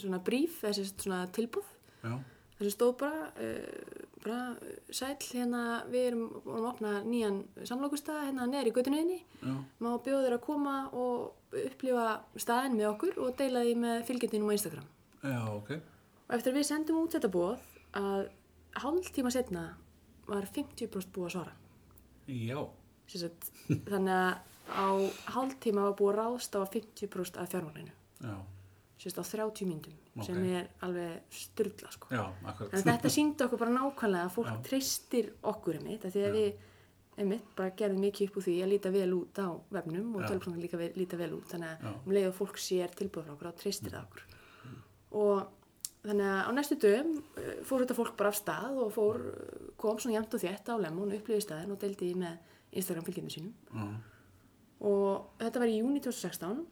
svona 0.00 0.22
bríf, 0.24 0.62
þessi 0.64 0.88
svona 0.90 1.24
tilbúð 1.34 1.68
já, 2.02 2.14
þessi 2.58 2.72
stóð 2.74 2.94
bara, 3.04 3.28
uh, 3.36 4.08
bara 4.24 4.40
uh, 4.56 4.74
sæll 4.88 5.20
hérna, 5.28 5.62
við 5.92 6.08
erum 6.10 6.24
að 6.56 6.68
opna 6.72 6.94
nýjan 7.04 7.42
samlokustað 7.68 8.30
hérna 8.30 8.64
göttunniðinni 8.72 9.20
já, 9.20 9.54
má 9.84 9.90
bjóða 10.00 10.26
þér 10.26 10.38
að 10.38 10.44
koma 10.48 10.76
og 10.92 11.43
upplifa 11.68 12.06
staðin 12.40 12.76
með 12.78 12.88
okkur 12.92 13.18
og 13.24 13.34
deila 13.38 13.62
því 13.66 13.74
með 13.82 14.04
fylgjendinum 14.08 14.50
á 14.50 14.56
Instagram. 14.56 14.86
Já, 15.24 15.38
ok, 15.54 15.70
og 16.28 16.34
eftir 16.38 16.52
að 16.52 16.58
við 16.58 16.66
sendum 16.70 17.00
út 17.02 17.14
þetta 17.16 17.30
bóð 17.32 17.68
að 18.00 18.24
hálf 18.84 19.12
tíma 19.14 19.30
setna 19.34 19.66
var 20.26 20.46
50% 20.48 21.12
búið 21.14 21.28
að 21.30 21.34
svara. 21.38 21.54
Já, 22.28 22.58
Sem 23.06 23.20
sagt, 23.20 23.50
þannig 23.92 24.14
að 24.16 24.34
á 24.72 24.88
hálf 25.34 25.58
tíma 25.60 25.82
var 25.90 25.96
búið 25.98 26.14
að 26.14 26.18
ráðstafa 26.22 26.70
50% 26.72 27.36
af 27.42 27.50
fjármagninu 27.52 27.92
já, 28.24 28.36
sérst 28.96 29.18
á 29.20 29.24
30 29.28 29.66
myndum 29.68 29.98
sem 30.24 30.38
Ok. 30.40 30.46
er 30.56 30.68
alveg 30.86 31.34
styrla 31.36 31.90
sko. 31.92 32.08
já, 32.14 32.22
akkurat, 32.48 32.72
en 32.72 32.86
þetta 32.86 33.10
síndi 33.18 33.44
okkur 33.44 33.60
bara 33.60 33.74
nákvæmlega 33.76 34.24
að 34.30 34.32
fólk 34.38 34.48
Já. 34.48 34.62
treystir 34.70 35.28
okkur 35.42 35.76
einmitt 35.82 36.06
af 36.08 36.14
því 36.14 36.22
að 36.24 36.38
við 36.38 36.62
einmitt 37.20 37.50
bara 37.56 37.74
gerðum 37.78 38.04
mikið 38.04 38.28
upp 38.30 38.38
úr 38.40 38.46
því 38.46 38.54
að 38.64 38.70
líta 38.72 38.90
vel 38.94 39.10
út 39.16 39.38
á 39.38 39.48
vefnum 39.76 40.14
og 40.14 40.24
Já. 40.24 40.28
tölvkvæmlega 40.30 40.64
líka 40.64 40.80
vel, 40.80 40.92
líta 40.98 41.18
vel 41.20 41.30
út. 41.36 41.46
Þannig 41.50 41.70
Já. 41.70 41.90
að 41.90 42.06
um 42.06 42.14
leið 42.16 42.30
og 42.30 42.38
fólk 42.38 42.62
sér 42.62 42.96
tilbúið 42.98 43.28
frá 43.28 43.34
okkur 43.34 43.50
þá 43.50 43.60
treystir 43.62 43.94
það 43.94 44.08
okkur. 44.08 44.24
Og 45.14 45.44
þannig 46.04 46.30
að 46.32 46.40
á 46.44 46.50
næstu 46.58 46.78
dögum 46.82 47.12
eh, 47.40 47.52
fór 47.64 47.84
þetta 47.84 47.98
fólk 48.00 48.16
bara 48.18 48.32
af 48.34 48.40
stað 48.40 48.80
og 48.82 48.90
fór, 48.96 49.20
eh, 49.30 49.68
kom 49.80 50.00
svona 50.02 50.18
jæmt 50.18 50.34
og 50.34 50.42
þétt 50.42 50.72
á 50.72 50.74
lemon 50.82 51.14
upplifið 51.14 51.46
staðin 51.46 51.76
og 51.76 51.80
deildi 51.80 52.10
því 52.10 52.18
með 52.24 52.50
Instagram 52.74 53.06
fylgjendum 53.06 53.34
sínum. 53.36 53.54
Já, 53.70 53.86
og 54.84 55.38
þetta 55.40 55.62
var 55.62 55.70
í 55.70 55.78
júni 55.78 56.02
2016 56.02 56.64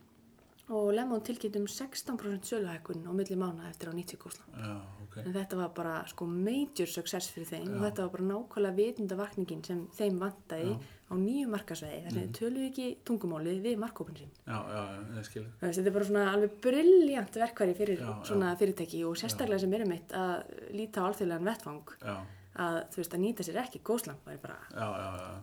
og 0.72 0.88
Lemon 0.96 1.20
tilkynnt 1.24 1.56
um 1.60 1.66
16% 1.68 2.48
söluhækkun 2.48 3.04
á 3.04 3.12
milli 3.12 3.36
mánu 3.36 3.66
eftir 3.68 3.90
á 3.90 3.94
90 3.94 4.18
góðsla. 4.22 4.44
já, 4.56 4.76
ok, 5.04 5.16
En 5.26 5.32
þetta 5.34 5.56
var 5.60 5.68
bara 5.76 5.94
sko 6.08 6.26
major 6.26 6.88
success 6.88 7.28
fyrir 7.30 7.46
þeim. 7.50 7.68
Og 7.76 7.84
þetta 7.84 8.06
var 8.06 8.10
bara 8.16 8.28
nákvæmlega 8.32 8.76
vitundavakningin 8.80 9.64
sem 9.64 9.86
þeim 9.98 10.18
vantaði 10.22 10.76
á 11.12 11.14
nýju 11.20 11.48
markasvegi 11.52 11.98
þess 12.06 12.16
að 12.16 12.20
þeir 12.22 12.32
töluðu 12.38 12.68
ekki 12.70 12.86
tungumálið 13.04 13.58
við 13.66 13.78
markkópin 13.82 14.16
sín. 14.16 14.30
já, 14.46 14.58
já, 14.72 14.82
já, 15.16 15.22
skil, 15.28 15.46
Þetta 15.60 15.86
er 15.86 15.96
bara 15.98 16.08
svona 16.08 16.26
alveg 16.32 16.54
briljant 16.64 17.36
verkværi 17.36 17.74
fyrir 17.76 18.00
Já, 18.00 18.12
svona 18.24 18.56
fyrirtæki 18.56 19.04
og 19.04 19.16
sérstaklega 19.20 19.60
sem 19.60 19.72
er 19.74 19.84
um 19.84 19.92
eitt 19.92 20.12
að 20.16 20.34
líta 20.72 21.04
á 21.04 21.06
alþjóðlegan 21.10 21.50
vettfang 21.50 21.96
já, 22.00 22.16
að 22.64 22.78
þú 22.94 23.02
veist 23.02 23.14
að 23.18 23.24
nýta 23.26 23.44
sér 23.44 23.60
ekki 23.66 23.82
er 23.84 24.38
bara 24.40 24.58
já, 24.72 24.88
já, 24.88 25.10
já. 25.20 25.42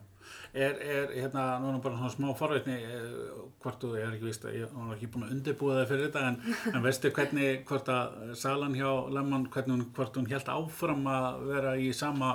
Er, 0.49 0.79
er, 0.81 1.11
hérna, 1.13 1.43
nú 1.61 1.69
er 1.69 1.75
nú 1.75 1.81
bara 1.83 1.97
svona 1.99 2.09
smá 2.09 2.29
forveitni, 2.37 2.73
eh, 2.81 3.33
hvort 3.61 3.83
þú, 3.83 3.91
ég 3.99 4.07
er 4.07 4.15
ekki 4.15 4.25
vist 4.25 4.45
að 4.49 4.55
ég 4.57 4.63
er 4.65 4.93
ekki 4.95 5.09
búin 5.13 5.27
að 5.27 5.33
undirbúa 5.35 5.75
það 5.77 5.89
fyrir 5.91 6.07
þetta, 6.07 6.23
en, 6.25 6.39
en 6.79 6.85
veistu 6.87 7.11
hvernig, 7.13 7.59
hvort 7.69 7.91
að 7.93 8.31
salan 8.41 8.77
hjá 8.77 8.87
hún, 8.89 9.45
hvort 9.93 10.17
hún 10.17 10.31
held 10.31 10.49
áfram 10.49 11.05
að 11.13 11.43
vera 11.51 11.75
í 11.77 11.91
sama, 11.93 12.31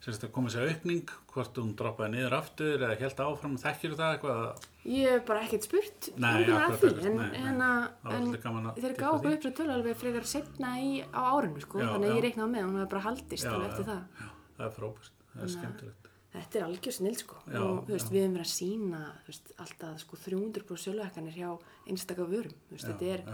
sem 0.00 0.14
þetta 0.14 0.30
komið 0.34 0.54
sér 0.54 0.70
aukning, 0.72 1.12
hvort 1.32 1.58
hún 1.60 1.74
droppaði 1.76 2.14
niður 2.16 2.38
aftur 2.38 2.86
eða 2.86 2.96
held 3.02 3.20
áfram, 3.26 3.58
þekkir 3.60 3.96
það 4.00 4.14
eitthvað? 4.16 4.66
Ég 4.88 5.12
hef 5.14 5.26
bara 5.28 5.42
ekkert 5.44 5.66
spurt 5.68 6.08
Nei, 6.16 6.30
akkurat, 6.42 6.72
akkurat, 6.72 7.04
en, 7.04 7.18
nei, 7.20 7.28
nei. 7.36 7.42
en, 7.52 7.60
að- 7.68 7.90
var 8.08 8.16
en 8.16 8.70
að 8.72 8.80
þeir 8.82 8.96
gáðu 8.98 9.34
upp 9.36 9.44
svo 9.46 9.52
tölu 9.60 9.74
alveg 9.76 10.00
frekar 10.00 10.26
setna 10.32 10.72
í, 10.80 10.94
á 11.04 11.20
árinu 11.36 11.62
sko, 11.62 11.78
Já, 11.84 11.92
þannig 11.92 12.08
að 12.08 12.14
já. 12.14 12.16
ég 12.16 12.26
reiknaði 12.26 12.54
með 12.56 12.62
að 12.64 12.70
hún 12.70 12.80
hefði 12.80 12.92
bara 12.96 13.04
haldist 13.06 13.50
alveg 13.52 13.68
eftir 13.70 13.90
það. 13.92 14.02
Já, 14.22 14.32
það 14.56 14.66
er 14.66 14.74
frábært, 14.80 15.14
það 15.36 15.44
er 15.46 15.54
skemmtilegt. 15.56 16.11
Þetta 16.32 16.58
er 16.58 16.66
algjör 16.66 16.96
snill 16.96 17.16
sko. 17.18 17.40
Já, 17.46 17.60
og 17.60 17.88
veist, 17.90 18.12
við 18.12 18.24
hefum 18.24 18.36
verið 18.38 18.46
að 18.46 18.52
sína 18.54 19.02
veist, 19.26 19.52
alltaf 19.62 19.98
sko 20.04 20.20
300% 20.24 20.84
sjöluhækkanir 20.86 21.36
hjá 21.36 21.50
einstaka 21.88 22.28
vörum, 22.28 22.54
veist, 22.72 22.86
Já, 22.86 22.92
þetta 22.92 23.12
er 23.16 23.24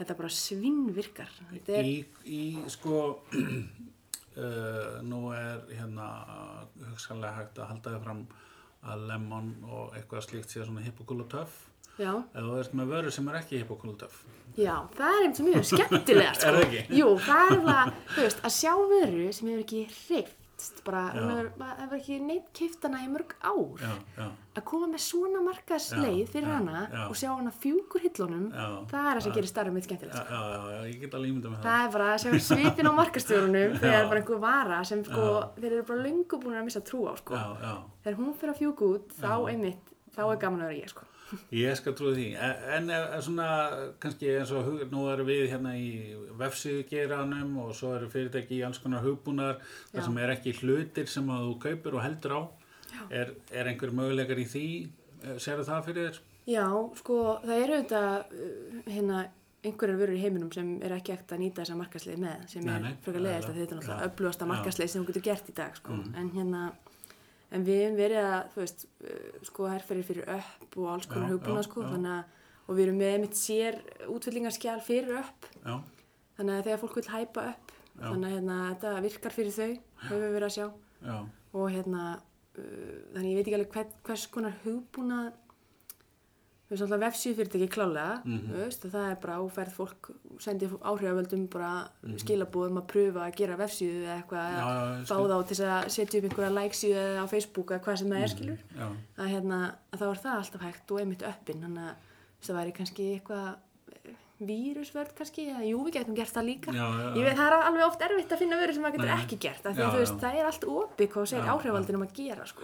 þetta 0.00 0.16
bara 0.16 0.30
svinnvirkar. 0.32 1.32
Er, 1.68 1.84
Í, 1.84 1.96
í 2.24 2.42
sko 2.72 3.00
uh, 3.20 5.00
nú 5.10 5.26
er 5.36 5.66
hérna 5.74 6.06
hugsanlega 6.88 7.36
hægt 7.42 7.60
að 7.60 7.74
halda 7.74 7.96
þið 7.96 8.06
fram 8.06 8.22
að 8.88 9.02
lemon 9.10 9.50
og 9.68 9.96
eitthvað 9.98 10.24
slíkt 10.24 10.52
sé 10.52 10.64
svona 10.64 10.84
hippokúla 10.84 11.26
töff 11.28 11.66
já, 12.00 12.14
ef 12.16 12.46
þú 12.46 12.58
ert 12.62 12.76
með 12.78 12.92
vöru 12.94 13.12
sem 13.12 13.26
er 13.28 13.40
ekki 13.42 13.60
hippokúla 13.60 13.96
töff 14.00 14.22
já, 14.56 14.74
það 14.96 15.16
er 15.16 15.24
einmitt 15.26 15.42
mjög 15.50 15.66
skemmtilega 15.68 16.32
sko. 16.32 16.46
Er 16.48 16.56
það 16.56 16.64
ekki? 16.66 17.00
Jú, 17.00 17.08
það 17.26 17.52
er 17.56 17.92
þú 18.14 18.24
veist, 18.24 18.44
að 18.48 18.54
sjá 18.56 18.72
vöru 18.94 19.26
sem 19.36 19.50
hefur 19.50 19.64
ekki 19.66 19.82
hreift 19.98 20.39
bara, 20.86 21.02
maður 21.14 21.50
hefur 21.80 21.96
ekki 21.98 22.16
neitt 22.24 22.48
kiftana 22.56 23.00
í 23.04 23.08
mörg 23.12 23.34
ár. 23.42 23.80
Já, 23.82 23.92
já, 24.18 24.26
að 24.60 24.64
koma 24.70 24.88
með 24.92 25.02
svona 25.04 25.40
markaðsleið 25.46 26.18
Já, 26.24 26.30
fyrir 26.32 26.48
já, 26.48 26.54
hana 26.58 26.80
og 27.08 27.14
sjá 27.16 27.28
hana 27.30 27.52
fjúkur 27.54 28.02
hillunum 28.04 28.48
það 28.52 28.80
er 28.80 28.88
það 28.90 29.20
sem 29.22 29.30
það- 29.30 29.36
gerir 29.38 29.50
starfið 29.52 29.76
mitt 29.78 29.86
skemmtilegt 29.88 30.16
já, 30.18 30.24
sko. 30.24 30.34
já, 30.34 30.42
já, 30.50 30.60
já, 30.74 30.80
ég 30.90 31.00
get 31.04 31.14
alveg 31.14 31.30
ímyndað 31.32 31.50
með 31.52 31.60
það. 31.60 31.68
Það 31.70 31.84
er 31.86 31.92
bara 31.96 32.08
að 32.14 32.20
sjá 32.24 32.30
svipin 32.50 32.90
á 32.90 32.92
markastjórunum 33.00 33.76
þegar 33.80 34.00
er 34.00 34.08
bara 34.10 34.20
einhver 34.24 34.42
vara 34.46 34.80
sem 34.84 35.04
sko, 35.06 35.28
þeir 35.60 35.70
eru 35.72 35.84
bara 35.92 36.04
löngu 36.08 36.40
búin 36.42 36.58
að 36.60 36.66
missa 36.70 36.80
trú 36.90 37.04
á 37.06 37.14
sko. 37.20 37.34
já, 37.34 37.46
já, 37.62 37.74
þegar 38.04 38.18
hún 38.20 38.34
fyrir 38.40 38.54
að 38.54 38.60
fjúka 38.64 38.90
út 38.94 39.14
þá 39.20 39.32
einmitt, 39.54 39.94
þá 40.16 40.20
er 40.32 40.42
gaman 40.46 40.66
að 40.66 40.72
vera 40.74 40.82
ég 40.82 40.92
sko. 40.96 41.06
Ég 41.54 41.76
skal 41.78 41.94
trúi 41.98 42.14
því 42.16 42.28
en, 42.76 42.90
er 42.94 43.20
svona 43.24 43.48
kannski 44.02 44.32
eins 44.38 44.52
og 44.56 44.66
hug, 44.66 44.84
nú 44.92 45.04
erum 45.12 45.28
við 45.28 45.48
hérna 45.52 45.74
í 45.78 45.90
vefsíðu 46.40 46.86
geranum 46.90 47.56
og 47.64 47.74
svo 47.78 47.94
eru 47.96 48.10
fyrirtæki 48.12 48.58
í 48.58 48.64
alls 48.66 48.80
konar 48.82 49.04
hugbúnar 49.04 49.60
þar 49.92 50.06
sem 50.08 50.22
er 50.22 50.34
ekki 50.36 50.56
hlutir 50.62 51.10
sem 51.10 51.28
þú 51.30 51.58
kaupir 51.62 51.98
og 51.98 52.04
heldur 52.06 52.36
á 52.36 52.40
er, 53.10 53.34
er 53.52 53.70
einhver 53.70 53.94
möguleikar 53.94 54.40
í 54.40 54.48
því 54.50 54.66
sérðu 55.38 55.68
það 55.68 55.84
fyrir 55.90 56.08
þér? 56.08 56.22
já, 56.50 56.64
sko, 56.98 57.18
það 57.44 57.62
eru 57.66 57.78
þetta 57.82 58.02
uh, 58.24 58.80
hérna 58.88 59.26
einhverjar 59.60 59.98
vörur 60.00 60.16
í 60.16 60.20
heiminum 60.22 60.52
sem 60.54 60.68
er 60.80 60.94
ekki 60.96 61.12
ekkert 61.14 61.34
að 61.36 61.42
nýta 61.42 61.60
þessa 61.60 61.76
markasleið 61.76 62.22
með 62.22 62.44
sem 62.48 62.64
Nei, 62.64 62.72
er 62.74 62.84
nei, 62.86 62.94
frekar 63.04 63.24
leiðist 63.26 63.50
að 63.50 63.58
þetta 63.58 63.74
er 63.74 63.80
náttúrulega 63.80 64.06
öflugasta 64.08 64.40
Já. 64.40 64.46
Mm. 64.46 64.52
markasleið 64.54 64.92
sem 64.92 65.02
þú 65.02 65.10
getur 65.10 65.26
gert 65.26 65.50
í 65.50 65.56
dag 65.58 65.76
sko. 65.76 65.98
en 66.16 66.30
hérna 66.36 66.62
en 67.50 67.64
við 67.66 67.80
hefum 67.84 67.96
verið 67.98 68.26
að, 68.26 68.42
þú 68.54 68.62
veist, 68.62 68.84
uh, 69.04 69.40
sko 69.48 69.70
herferðir 69.70 70.08
fyrir 70.10 70.30
upp 70.36 70.78
og 70.78 70.92
alls 70.94 71.08
konar 71.10 71.32
hugbúna 71.32 71.64
sko, 71.66 71.84
já. 71.84 71.90
þannig 71.94 72.14
að 72.18 72.36
og 72.70 72.78
við 72.78 72.86
erum 72.86 73.00
með 73.00 73.12
einmitt 73.16 73.38
sér 73.38 73.78
útfyllingarskjál 74.06 74.78
fyrir 74.86 75.18
upp 75.18 75.46
Já, 75.64 75.74
þannig 76.38 76.54
að 76.54 76.66
þegar 76.68 76.82
fólk 76.84 76.98
vil 77.00 77.06
hæpa 77.10 77.46
upp 77.50 77.72
Já. 77.74 78.04
þannig 78.04 78.26
að 78.28 78.34
hérna, 78.36 78.58
þetta 78.70 78.92
virkar 79.06 79.34
fyrir 79.34 79.56
þau 79.56 79.70
höfum 80.06 80.22
við 80.22 80.34
verið 80.36 80.46
að 80.46 80.54
sjá 80.56 80.66
já, 81.10 81.16
og 81.50 81.66
hérna 81.74 82.04
uh, 82.14 82.98
þannig 83.16 83.30
ég 83.32 83.40
veit 83.40 83.48
ekki 83.48 83.58
alveg 83.58 83.96
hvers 84.06 84.26
konar 84.36 84.58
hugbúna 84.62 85.20
þú 86.70 86.76
veist 86.76 86.84
alltaf 86.86 87.00
vefsíð 87.02 87.32
fyrirtæki 87.40 87.66
klálega 87.74 88.20
Mhm. 88.24 88.50
þú 88.50 88.58
veist, 88.62 88.84
það 88.92 89.06
er 89.10 89.16
bara 89.24 89.38
áferð 89.42 89.72
fólk 89.74 90.10
sendi 90.38 90.66
áhrifavöldum 90.70 91.48
bara 91.50 91.70
Mhm. 92.06 92.18
skilabóðum 92.22 92.78
að 92.78 92.86
pröfa 92.92 93.24
að 93.26 93.34
gera 93.36 93.56
vefsíðu 93.58 94.04
eða 94.06 94.22
eitthvað 94.22 94.46
Já, 94.54 95.04
fá 95.04 95.16
skil. 95.16 95.26
þá 95.30 95.46
til 95.48 95.56
að 95.66 95.88
setja 95.90 96.18
upp 96.20 96.28
einhverja 96.30 96.56
likesíðu 96.60 97.18
á 97.18 97.24
Facebook 97.26 97.66
eða 97.74 97.82
hvað 97.84 97.98
sem 97.98 98.08
það 98.10 98.22
er 98.22 98.28
skilur 98.28 98.58
já, 98.78 98.86
að 99.18 99.28
hérna 99.34 99.58
að 99.92 99.98
þá 99.98 100.06
er 100.10 100.20
það 100.22 100.38
alltaf 100.38 100.60
hægt 100.62 100.90
og 100.92 101.00
einmitt 101.00 101.22
öppin 101.26 101.60
þannig 101.60 101.90
að 101.90 101.94
það 102.40 102.56
væri 102.60 102.72
kannski 102.78 103.02
eitthvað 103.20 103.56
eh, 104.06 104.14
vírusvörð 104.40 105.12
kannski, 105.18 105.42
eða 105.52 105.66
jú 105.68 105.84
við 105.84 105.92
getum 105.98 106.14
gert 106.16 106.32
það 106.32 106.46
líka 106.48 106.70
Já, 106.72 106.86
já, 106.86 107.24
veit 107.24 107.36
það 107.36 107.46
er 107.50 107.56
alveg 107.66 107.84
oft 107.86 108.00
erfitt 108.06 108.30
að 108.32 108.38
finna 108.38 108.56
vöru 108.56 108.72
sem 108.72 108.82
maður 108.82 108.96
getur 108.96 109.18
ekki 109.18 109.38
gert 109.40 109.64
að 109.66 109.74
það 109.74 110.34
er 110.38 110.46
allt 110.46 110.64
opið 110.64 111.08
hvað 111.12 111.26
segir 111.26 111.44
Já, 111.44 111.52
áhrifaldinum 111.52 112.06
að 112.06 112.12
gera 112.14 112.46
sko. 112.46 112.62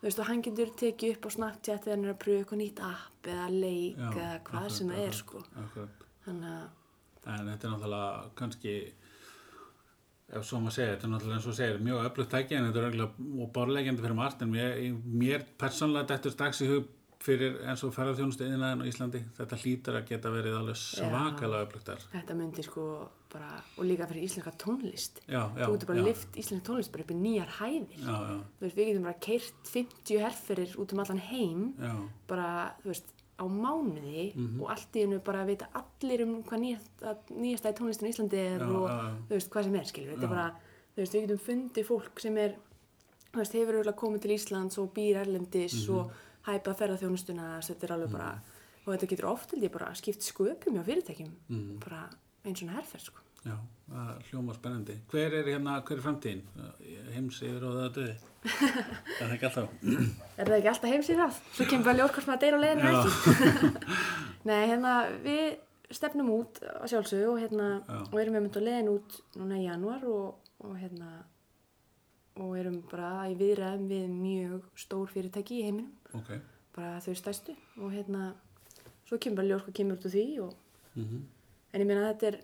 Þú 0.00 0.08
veist 0.08 0.20
og 0.22 0.28
hann 0.30 0.42
getur 0.44 0.74
tekið 0.80 1.16
upp 1.16 1.28
á 1.28 1.30
Snapchat 1.36 1.84
þegar 1.84 1.96
hann 1.96 2.06
er 2.06 2.14
að 2.14 2.20
pröfa 2.24 2.42
eitthvað 2.42 2.62
nýtt 2.62 2.84
app 2.88 3.30
eða 3.34 3.48
leik 3.52 3.98
já 4.00 4.06
eða 4.08 4.28
hvað 4.32 4.38
akkurat, 4.40 4.76
sem 4.76 4.92
það 4.94 5.02
er 5.06 5.18
sko. 5.20 5.42
akkurat. 5.64 6.06
þannig 6.26 6.52
að 6.56 6.68
En 7.20 7.48
þetta 7.50 7.66
er 7.66 7.72
náttúrulega 7.74 8.30
kannski 8.34 8.74
ef 10.30 10.46
svo 10.46 10.60
maður 10.62 10.76
segir, 10.76 10.94
þetta 10.94 11.06
er 11.06 11.10
náttúrulega 11.12 11.36
eins 11.36 11.48
og 11.50 11.56
segir 11.58 11.82
mjög 11.84 12.06
öflugt 12.06 12.30
tæki 12.32 12.56
en 12.56 12.68
þetta 12.68 12.80
er 12.80 12.86
örugglega 12.86 13.42
og 13.44 13.50
borlegjandi 13.56 14.04
fyrir 14.04 14.16
margt 14.16 14.44
en 14.44 14.54
mér, 14.54 14.78
mér 15.04 15.44
persónlega 15.60 16.16
er 16.16 16.32
strax 16.32 16.62
í 16.64 16.70
hug 16.70 16.88
fyrir 17.20 17.58
eins 17.68 17.82
og 17.84 17.92
ferðarþjónustu 17.92 18.46
yðnaðin 18.48 18.80
á 18.80 18.88
Íslandi 18.88 19.20
þetta 19.36 19.56
hlýtur 19.60 19.96
að 19.98 20.06
geta 20.08 20.30
verið 20.32 20.54
alveg 20.56 20.78
svakalega 20.80 21.66
öflugt 21.66 21.88
þar. 21.90 22.04
þetta 22.14 22.36
myndi 22.38 22.64
sko 22.64 22.84
bara 23.30 23.50
og 23.78 23.84
líka 23.86 24.06
fyrir 24.10 24.24
íslenska 24.26 24.52
tónlist. 24.58 25.20
Já, 25.28 25.42
já, 25.54 25.66
þú 25.68 25.74
getur 25.76 25.90
bara 25.92 26.02
lift 26.08 26.34
íslenska 26.40 26.66
tónlist 26.70 26.90
bara 26.94 27.04
upp 27.04 27.12
í 27.14 27.18
nýjar 27.20 27.52
hæðir. 27.60 28.00
Já, 28.00 28.40
veist 28.60 28.76
við 28.80 28.88
getum 28.90 29.04
bara 29.06 29.20
keirt 29.28 29.70
50 29.70 30.18
herferir 30.24 30.72
út 30.80 30.92
um 30.96 31.02
allan 31.04 31.20
heim 31.28 31.60
já, 31.78 31.92
bara, 32.26 32.48
þú 32.82 32.88
veist, 32.94 33.12
á 33.40 33.44
mánuði 33.48 34.24
Mhm. 34.36 34.60
og 34.60 34.70
allt 34.70 34.92
í 34.96 35.00
hennu 35.04 35.20
bara 35.24 35.44
vita 35.46 35.68
allir 35.74 36.22
um 36.26 36.42
hvað 36.42 36.64
í 36.64 36.74
tónlistin 37.76 38.08
í 38.08 38.12
Íslandi 38.12 38.36
er 38.36 38.62
og 38.64 38.90
þú 39.28 39.36
veist, 39.36 39.50
hvað 39.50 39.64
sem 39.64 39.74
er, 39.76 39.84
skilur 39.84 40.16
þetta 40.16 40.24
er 40.24 40.28
bara, 40.34 40.48
þú 40.96 40.96
veist, 41.04 41.12
við 41.14 41.22
getum 41.28 41.38
fundið 41.46 41.86
fólk 41.86 42.20
sem 42.20 42.36
er, 42.36 42.54
þú 43.32 43.38
veist, 43.38 43.52
hefur 43.52 43.92
komið 43.94 44.20
til 44.22 44.30
Íslands 44.36 44.78
og 44.78 44.92
býr 44.94 45.20
erlendis 45.24 45.86
Mhm. 45.88 45.94
og 45.96 46.10
hæpað 46.46 46.78
ferðarþjónustuna, 46.80 47.48
þetta 47.62 47.84
er 47.88 47.92
alveg 47.96 48.12
bara 48.12 48.30
og 48.86 48.94
þetta 48.94 49.08
getur 49.12 49.28
oft, 49.30 49.54
bara 49.72 49.90
skipt 49.94 50.22
sköpum 50.24 50.74
hjá 50.78 50.84
fyrirtækjum, 50.84 51.32
Mhm. 51.48 51.78
bara 51.84 52.08
eins 52.44 52.62
og 52.62 52.68
herferð, 52.70 53.04
sko. 53.04 53.20
já, 53.44 53.56
það 53.90 54.22
hljóma 54.30 54.54
spennandi. 54.54 54.96
Hver 55.10 55.32
er 55.34 55.44
hérna, 55.44 55.82
hver 55.84 55.96
er 55.98 56.02
framtíðin? 56.02 56.42
Heims 57.12 57.40
yfir 57.42 57.62
og 57.64 57.74
það 57.76 57.94
döði? 57.94 58.16
það 59.18 59.26
er 59.26 59.34
ekki 59.36 59.46
alltaf. 59.48 59.68
Er 60.38 60.44
það 60.46 60.56
ekki 60.58 60.68
alltaf 60.72 60.90
heim 60.90 61.02
sér 61.02 61.16
ráð? 61.20 61.40
Svo 61.54 61.64
kemur 61.68 61.84
bara 61.84 61.98
ljór 61.98 62.12
hvort 62.14 62.26
maður 62.26 62.40
deyr 62.40 62.56
á 62.56 62.60
leiðinu 62.60 62.82
eða 62.88 62.92
Já. 62.92 63.02
ekki. 63.04 63.70
Nei, 64.48 64.66
hérna, 64.68 64.92
við 65.24 65.58
stefnum 65.90 66.30
út 66.30 66.60
að 66.62 66.88
sjálfsögðu 66.88 67.28
og 67.34 67.40
hérna, 67.42 67.68
Já. 67.86 67.98
og 68.12 68.20
erum 68.20 68.34
við 68.34 68.42
mynd 68.46 68.56
að 68.56 68.66
leiðin 68.68 68.88
út 68.94 69.20
núna 69.36 69.58
í 69.60 69.64
januar 69.68 70.04
og, 70.04 70.34
og 70.64 70.76
hérna, 70.80 71.10
og 72.40 72.56
erum 72.58 72.80
bara 72.90 73.26
í 73.30 73.34
viðræðum 73.38 73.88
við 73.90 74.06
mjög 74.14 74.62
stór 74.76 75.06
fyrirtæki 75.12 75.60
í 75.60 75.64
heiminum, 75.68 75.92
Ok. 76.14 76.30
bara 76.76 77.00
þau 77.00 77.14
stærstu 77.14 77.54
og 77.82 77.92
hérna, 77.92 78.34
svo 79.06 79.18
kemur 79.18 79.36
bara 79.42 79.48
ljór 79.50 79.64
hvað 79.66 79.74
kemur 79.74 79.96
út 79.98 80.06
úr 80.06 80.14
því 80.16 80.26
og, 80.46 80.54
Mm 80.96 81.22
en 81.72 81.80
ég 81.80 81.86
meina 81.86 82.12
þetta 82.12 82.26
er, 82.32 82.36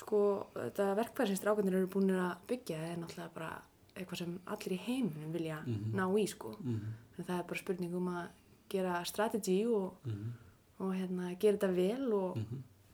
sko, 0.00 0.18
þetta 0.54 0.94
verkfæri 0.96 1.26
sem 1.28 1.36
strákarnir 1.36 1.74
eru 1.76 1.86
búin 1.92 2.08
að 2.10 2.36
byggja 2.48 2.76
er 2.92 2.96
náttúrulega 2.96 3.34
bara 3.34 3.50
eitthvað 3.96 4.16
sem 4.22 4.38
allir 4.46 4.72
í 4.72 4.78
heiminum 4.86 5.32
vilja 5.32 5.58
ná 5.92 6.06
í, 6.16 6.24
sko. 6.28 6.56
Mhm. 6.60 6.92
En 7.18 7.24
það 7.24 7.38
er 7.38 7.42
bara 7.50 7.58
spurning 7.60 7.94
um 7.94 8.08
að 8.08 8.28
gera 8.70 9.04
strategy 9.04 9.66
og, 9.66 9.92
Mhm. 10.06 10.32
og 10.80 10.94
hérna, 10.94 11.38
gera 11.38 11.56
þetta 11.58 11.74
vel 11.74 12.12
og, 12.14 12.38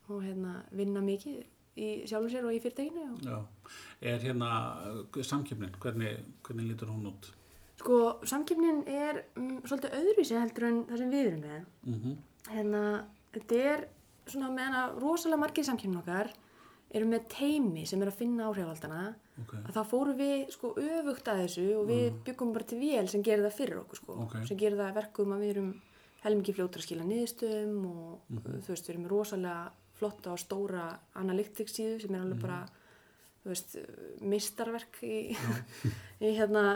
og 0.09 0.23
hérna, 0.23 0.63
vinna 0.73 1.01
mikið 1.01 1.45
í 1.77 1.93
sjálfum 2.09 2.31
sér 2.33 2.45
og 2.49 2.53
í 2.57 2.61
fyrirtækinu. 2.63 3.07
Já. 3.25 3.39
Er 4.03 4.19
hérna 4.25 4.51
uh, 4.93 5.23
samkeppnin, 5.23 5.73
hvernig, 5.81 6.19
hvernig 6.43 6.73
lítur 6.73 6.93
hún 6.93 7.09
út? 7.13 7.31
sko, 7.83 7.99
samkefnin 8.29 8.85
er 8.87 9.25
um, 9.41 9.57
svolítið 9.67 9.97
öðruvísi 9.99 10.37
heldur 10.39 10.69
en 10.69 10.85
það 10.87 11.01
sem 11.03 11.11
við 11.11 11.27
erum 11.33 11.43
með. 11.47 11.65
Mm 11.89 12.21
Hérna, 12.53 12.79
þetta 13.31 13.59
er 13.71 13.83
svona 14.27 14.49
meðan 14.51 14.75
að 14.75 14.97
rosalega 15.03 15.39
margir 15.39 15.67
samkefnin 15.67 16.01
okkar 16.01 16.31
eru 16.93 17.07
með 17.09 17.29
teimi 17.33 17.85
sem 17.87 18.03
er 18.03 18.11
að 18.11 18.19
finna 18.19 18.49
áhrifaldana 18.51 19.15
Ok. 19.41 19.55
að 19.63 19.77
þá 19.77 19.83
fórum 19.89 20.19
við 20.19 20.51
sko 20.53 20.73
öfugt 20.77 21.31
að 21.31 21.41
þessu 21.45 21.67
og 21.79 21.87
við 21.89 22.19
byggum 22.27 22.51
bara 22.53 22.67
til 22.69 22.81
vél 22.83 23.07
sem 23.09 23.23
gerir 23.25 23.47
það 23.47 23.57
fyrir 23.61 23.79
okkur 23.81 24.01
sko, 24.03 24.17
Ok. 24.27 24.35
sem 24.51 24.59
gerir 24.59 24.77
það 24.77 24.91
að 24.91 24.99
verkum 24.99 25.33
að 25.33 25.45
við 25.45 25.53
erum 25.55 25.71
helmingi 26.25 26.55
fljótur 26.59 26.83
að 26.83 26.87
skila 26.89 27.07
niðurstöðum 27.09 27.87
og 27.89 28.43
þú 28.43 28.75
veist, 28.75 28.91
við 28.91 28.95
erum 28.97 29.09
rosalega 29.15 29.73
flotta 30.03 30.35
og 30.35 30.43
stóra 30.43 30.91
analytics 31.23 31.79
síðu 31.79 32.01
sem 32.03 32.15
er 32.19 32.27
alveg 32.27 32.43
bara 32.43 32.61
þú 33.43 33.51
veist, 33.55 33.77
mistarverk 34.35 35.01
í, 35.07 35.17
í 36.27 36.35
hérna 36.37 36.67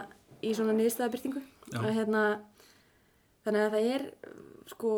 í 0.46 0.54
svona 0.56 0.74
niðurstæðabyrtingu 0.78 1.42
hérna 1.90 2.24
þannig 3.46 3.62
að 3.66 3.72
það 3.76 3.86
er 3.94 4.04
sko 4.70 4.90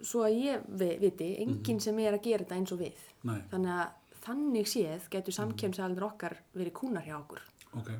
svo 0.00 0.22
að 0.26 0.36
ég 0.40 0.62
vi- 0.80 0.96
viti, 1.02 1.26
enginn 1.44 1.80
sem 1.84 1.98
er 2.02 2.14
að 2.16 2.22
gera 2.24 2.44
þetta 2.44 2.56
eins 2.56 2.72
og 2.74 2.78
við. 2.80 3.02
Nei, 3.28 3.36
þannig 3.50 3.74
að 3.76 4.14
þannig 4.24 4.68
séð 4.70 5.08
getur 5.12 5.36
samkjömsaldur 5.36 6.06
okkar 6.06 6.38
verið 6.56 6.72
kúnar 6.78 7.04
hjá 7.06 7.18
okkur. 7.18 7.42
Ok. 7.78 7.90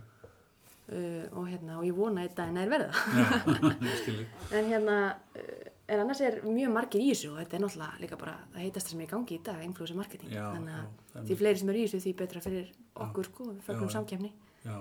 uh, 0.91 1.27
og 1.39 1.45
hérna 1.51 1.77
og 1.79 1.85
ég 1.87 1.95
vona 1.95 2.25
þetta 2.27 2.47
en 2.51 2.57
er 2.63 2.73
verða. 2.73 3.05
En 4.59 4.71
hérna 4.73 4.97
uh, 5.37 5.69
en 5.91 6.01
annars 6.05 6.21
er 6.25 6.37
mjög 6.47 6.73
margir 6.75 7.03
í 7.03 7.09
þessu 7.11 7.33
og 7.33 7.39
þetta 7.41 7.57
er 7.59 7.63
náttúrulega 7.65 8.01
líka 8.05 8.19
bara 8.21 8.35
það 8.55 8.63
heitast 8.65 8.93
sem 8.93 9.01
er 9.03 9.07
í 9.09 9.11
gangi 9.11 9.37
í 9.37 9.43
dag, 9.49 9.63
influencer 9.67 9.99
marketing. 9.99 10.31
Já, 10.35 10.45
þannig 10.55 10.77
að 10.77 11.09
það 11.15 11.29
því 11.31 11.39
fleiri 11.43 11.63
sem 11.63 11.73
eru 11.73 11.81
í 11.81 11.87
þessu 11.89 12.03
því 12.05 12.13
betra 12.21 12.43
fyrir 12.45 12.71
okkur 13.07 13.31
sko, 13.31 13.49
við 13.51 13.59
Já, 13.61 13.65
fögnum 13.71 14.31
já. 14.65 14.77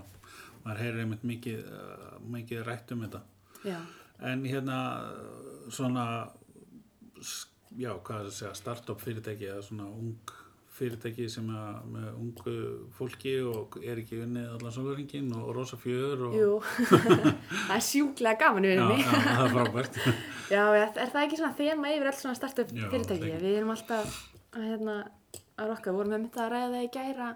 maður 0.66 0.82
heyrir 0.84 1.02
einmitt 1.06 1.24
mikið, 1.24 1.60
uh, 1.72 2.20
mikið 2.38 2.64
rætt 2.68 2.92
um 2.96 3.06
þetta. 3.08 3.22
já, 3.66 3.80
En 4.20 4.42
hérna 4.44 4.78
svona, 5.72 6.06
já, 7.80 7.94
hvað 7.96 8.20
er 8.20 8.26
það 8.26 8.32
að 8.32 8.36
segja, 8.36 8.54
startup 8.60 9.00
fyrirtæki 9.00 9.48
eða 9.48 9.62
svona 9.64 9.86
ung 9.88 10.34
fyrirtæki 10.80 11.28
sem 11.32 11.48
að 11.54 11.78
með 11.94 12.08
ungu 12.22 12.54
fólki 12.98 13.34
og 13.46 13.76
er 13.84 14.00
ekki 14.02 14.22
unnið 14.24 14.48
allan 14.56 14.74
sólaringin 14.76 15.30
og 15.38 15.52
rosa 15.58 15.78
fjör 15.82 16.24
og 16.30 16.38
Jú, 16.40 16.54
það 17.68 17.76
er 17.78 17.84
sjúklega 17.90 18.40
gaman 18.46 18.66
í 18.66 18.72
já, 18.72 18.80
vinnunni. 18.80 19.04
já, 19.04 19.12
það 19.28 19.44
er 19.46 19.54
frábært. 19.58 20.00
Já, 20.56 20.64
er, 20.74 20.88
er 20.98 21.12
það 21.14 21.24
ekki 21.28 21.38
svona 21.38 21.54
þema 21.60 21.92
yfir 21.94 22.08
alls 22.10 22.24
svona 22.24 22.38
startup 22.40 22.72
Já, 22.74 22.88
fyrirtæki? 22.90 23.28
er 23.36 23.44
Við 23.46 23.58
erum 23.60 23.76
alltaf 23.76 24.16
að, 24.56 24.64
hérna, 24.66 24.96
að 25.60 25.70
rokka, 25.76 25.92
við 25.92 26.00
vorum 26.00 26.16
með 26.16 26.24
myndað 26.24 26.44
að 26.48 26.52
ræða 26.56 26.72
það 26.74 26.88
í 26.88 26.92
gæra, 26.96 27.28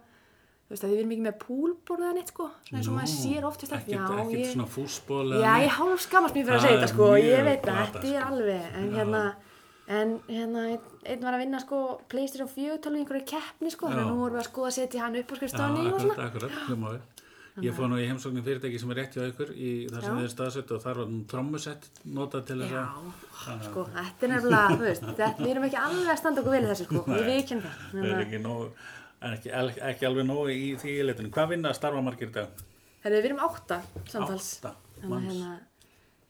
þú 0.64 0.74
veist 0.74 0.86
að 0.88 0.94
við 0.94 1.02
erum 1.04 1.14
ekki 1.14 1.26
með 1.28 1.36
púlborðan 1.44 2.20
eitt 2.24 2.32
sko, 2.34 2.48
svona 2.66 2.80
eins 2.82 2.90
og 2.90 2.96
maður 2.98 3.12
sér 3.14 3.48
oft 3.52 3.62
í 3.62 3.70
ekkert, 3.70 4.14
ekkert 4.24 4.52
svona 4.56 4.68
fúsból 4.74 5.26
já, 5.44 5.52
ég 5.62 5.76
hálf 5.78 6.02
skammast 6.08 6.38
mér 6.40 6.48
fyrir 6.48 6.58
að 6.58 6.64
segja 6.66 6.74
er 6.74 6.82
þetta 6.82 6.94
sko, 6.96 7.10
ég 7.22 7.46
veit 7.52 7.68
að 7.70 7.82
þetta 7.84 8.02
er 8.02 8.16
sko. 8.18 8.30
alveg, 8.32 8.66
en 8.80 8.88
hérna, 8.98 9.22
en 9.88 10.20
hérna, 10.30 10.68
einn, 10.72 10.80
einn 11.06 11.24
var 11.26 11.34
að 11.36 11.42
vinna 11.44 11.60
sko 11.60 11.80
Playstation 12.12 12.48
4 12.48 12.78
tala 12.84 12.98
í 12.98 13.02
einhverju 13.04 13.26
keppni 13.28 13.72
sko, 13.74 13.88
þannig 13.90 14.00
Já. 14.00 14.06
að 14.08 14.14
nú 14.14 14.22
vorum 14.22 14.38
við 14.38 14.44
að 14.44 14.48
skoða 14.52 14.70
að 14.70 14.78
setja 14.78 15.02
hann 15.04 15.18
upp 15.20 15.28
á 15.28 15.34
Já, 15.34 15.38
skrifstofunni 15.42 15.82
og 15.82 15.94
akkurat, 15.94 16.16
svona. 16.16 16.28
akkurat, 16.30 16.54
vel. 16.70 17.02
Ég 17.62 17.76
fór 17.78 17.86
nú 17.92 17.98
í 18.02 18.06
heimsóknin 18.10 18.42
fyrirtæki 18.48 18.80
sem 18.82 18.90
er 18.90 18.98
rétt 18.98 19.14
hjá 19.14 19.28
ykkur 19.30 19.52
í 19.54 19.72
þar 19.92 20.02
sem 20.02 20.14
Já. 20.16 20.18
þið 20.18 20.24
er 20.26 20.32
staðsett 20.34 20.72
og 20.74 20.80
þar 20.82 20.96
var 21.04 21.10
nú 21.12 21.20
trommusett 21.30 21.84
notað 22.10 22.46
til 22.48 22.58
þess 22.64 22.72
Já, 22.74 22.86
að 23.54 23.62
sko, 23.68 23.84
þetta 23.94 24.26
er 24.26 24.32
nefnilega, 24.34 24.72
þú 24.74 24.88
veist, 24.88 25.04
þetta, 25.10 25.28
við 25.44 25.52
erum 25.52 25.68
ekki 25.68 25.80
alveg 25.84 26.10
að 26.16 26.18
standa 26.24 26.42
okkur 26.42 26.56
vel 26.56 26.64
í 26.64 26.70
þessu 26.72 26.88
sko, 26.88 27.04
við 27.12 27.28
viðkjum 27.30 27.62
það. 27.62 27.76
það 27.78 27.92
Þannig 27.94 28.10
er 28.10 28.16
að- 28.16 28.24
ekki, 28.26 28.40
nóg, 28.48 28.82
ekki, 29.30 29.54
ekki 29.92 30.08
alveg 30.10 30.26
nóg 30.32 30.50
í 30.56 30.76
því 30.82 30.96
leitinu. 31.12 31.30
Hvað 31.38 31.50
vinna 31.54 31.74
starfa 31.78 32.02
margir 32.10 32.32
í 32.32 32.36
dag? 32.40 32.48
Herðu, 33.04 33.22
við 33.22 33.30
erum 33.30 33.44
átta 33.46 33.82
samtals. 34.10 34.50
Átta 34.64 34.74
manns. 35.14 35.30
hérna, 35.30 35.60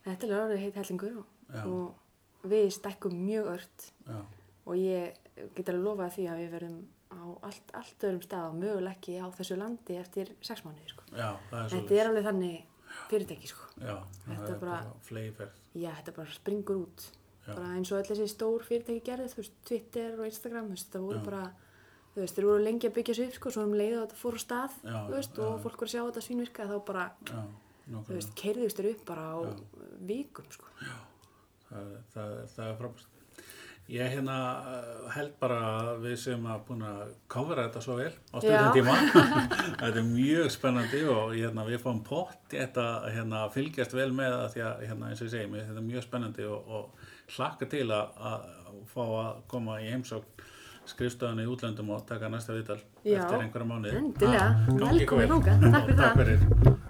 þetta 0.03 0.27
er 0.27 0.33
alveg 0.33 0.43
orðið 0.43 0.63
heit 0.65 0.75
hellingur 0.81 1.15
Já. 1.53 1.63
og 1.63 1.95
við 2.43 2.69
stækkum 2.75 3.13
mjög 3.25 3.47
ört 3.57 3.87
Já, 4.07 4.19
og 4.65 4.75
ég 4.75 5.13
get 5.55 5.69
alveg 5.69 5.83
lofað 5.87 6.11
því 6.17 6.27
að 6.29 6.41
við 6.43 6.51
verðum 6.57 6.81
á 7.13 7.21
allt, 7.47 7.73
allt 7.77 8.03
öðrum 8.07 8.21
stað 8.25 8.45
og 8.49 8.55
möguleg 8.59 8.95
ekki 8.97 9.17
á 9.21 9.27
þessu 9.37 9.57
landi 9.59 9.97
eftir 10.01 10.31
sex 10.41 10.63
mánuði 10.65 10.89
sko. 10.89 11.03
já, 11.15 11.29
Þetta 11.51 11.97
er 11.99 12.09
alveg 12.09 12.23
þannig 12.25 12.63
fyrirtæki 13.09 13.47
sko. 13.49 13.67
Já, 13.81 13.95
Þetta 14.27 14.49
er 14.53 14.59
bara- 14.59 14.83
bara. 15.09 15.49
Já, 15.73 15.91
þetta 15.97 16.15
bara 16.15 16.29
springur 16.33 16.77
út. 16.85 17.05
Já. 17.47 17.55
Bara 17.55 17.73
eins 17.75 17.91
og 17.91 17.97
öll 17.99 18.09
þessi 18.11 18.27
stór 18.29 18.63
fyrirtæki 18.63 19.01
gerði, 19.03 19.29
þú 19.33 19.35
veist, 19.41 19.53
Twitter 19.65 20.19
og 20.19 20.25
Instagram, 20.25 20.67
þú 20.67 20.75
veist, 20.75 20.91
það 20.93 21.01
voru 21.07 21.17
Já. 21.19 21.23
bara, 21.25 21.43
þú 22.15 22.21
veist, 22.21 22.35
þeir 22.37 22.45
voru 22.45 22.63
lengi 22.63 22.87
að 22.89 22.93
byggja 22.93 23.15
sig 23.15 23.27
upp 23.27 23.33
sko, 23.33 23.49
svo 23.51 23.63
um 23.63 23.73
leið 23.73 23.97
og 23.97 24.03
þetta 24.09 24.21
fór 24.21 24.33
á 24.37 24.41
stað, 24.45 24.71
Já, 24.83 25.07
veist, 25.09 25.33
já. 25.35 25.41
og 25.43 25.61
fólk 25.63 25.77
voru 25.81 25.89
að 25.89 25.93
sjá 25.93 26.03
þetta 26.05 26.23
svínvirka, 26.27 26.67
þá 26.69 26.85
bara, 26.85 27.11
Já, 27.25 27.97
þú 28.05 28.13
veist, 28.13 28.35
keirðust 28.35 28.77
þeir 28.77 28.91
upp 28.93 29.05
bara 29.05 29.25
á 29.33 29.37
vikum 30.05 30.45
sko. 30.51 30.65
það, 30.79 31.01
það, 32.13 32.37
það 32.55 32.69
er 32.69 32.79
frábært 32.81 33.09
ég 33.91 34.13
hérna 34.13 34.35
held 35.11 35.33
bara 35.41 35.57
að 35.67 35.89
við 36.05 36.13
sem 36.21 36.45
að 36.47 36.61
búin 36.69 36.85
að 36.87 37.01
kofra 37.31 37.65
þetta 37.65 37.81
svo 37.83 37.97
vel 37.99 38.13
á 38.31 38.37
stundum 38.39 38.77
tíma 38.77 38.93
þetta 39.81 39.99
er 39.99 40.07
mjög 40.07 40.53
spennandi 40.55 41.01
og 41.11 41.33
hérna, 41.35 41.65
við 41.67 41.83
fáum 41.83 41.99
pott 42.07 42.37
þetta 42.53 42.85
hérna, 43.11 43.43
fylgjast 43.53 43.95
vel 43.97 44.09
með 44.15 44.37
að 44.37 44.47
því 44.55 44.63
að 44.69 44.85
hérna, 44.87 45.09
eins 45.11 45.19
og 45.19 45.27
ég 45.27 45.35
segi, 45.35 45.51
mér, 45.51 45.67
þetta 45.67 45.83
er 45.83 45.89
mjög 45.89 46.07
spennandi 46.07 46.47
og, 46.47 46.71
og 46.79 47.35
hlakka 47.35 47.69
til 47.75 47.85
að, 47.91 48.17
að 48.31 48.47
fá 48.93 49.03
að 49.03 49.43
koma 49.51 49.77
í 49.83 49.91
heimsókn 49.91 50.47
skrifstöðan 50.93 51.43
í 51.43 51.47
útlöndum 51.47 51.93
og 51.95 52.07
taka 52.07 52.31
næsta 52.31 52.55
viðtal 52.55 52.79
eftir 53.03 53.37
einhverja 53.39 53.67
mánuði 53.67 53.99
Endilega, 54.01 54.49
velkomin 54.67 55.29
vel. 55.29 55.37
þangað. 55.37 55.69
Takk 55.75 55.85
fyrir 55.87 55.99
Takk 55.99 56.15
það. 56.15 56.23
fyrir 56.23 56.82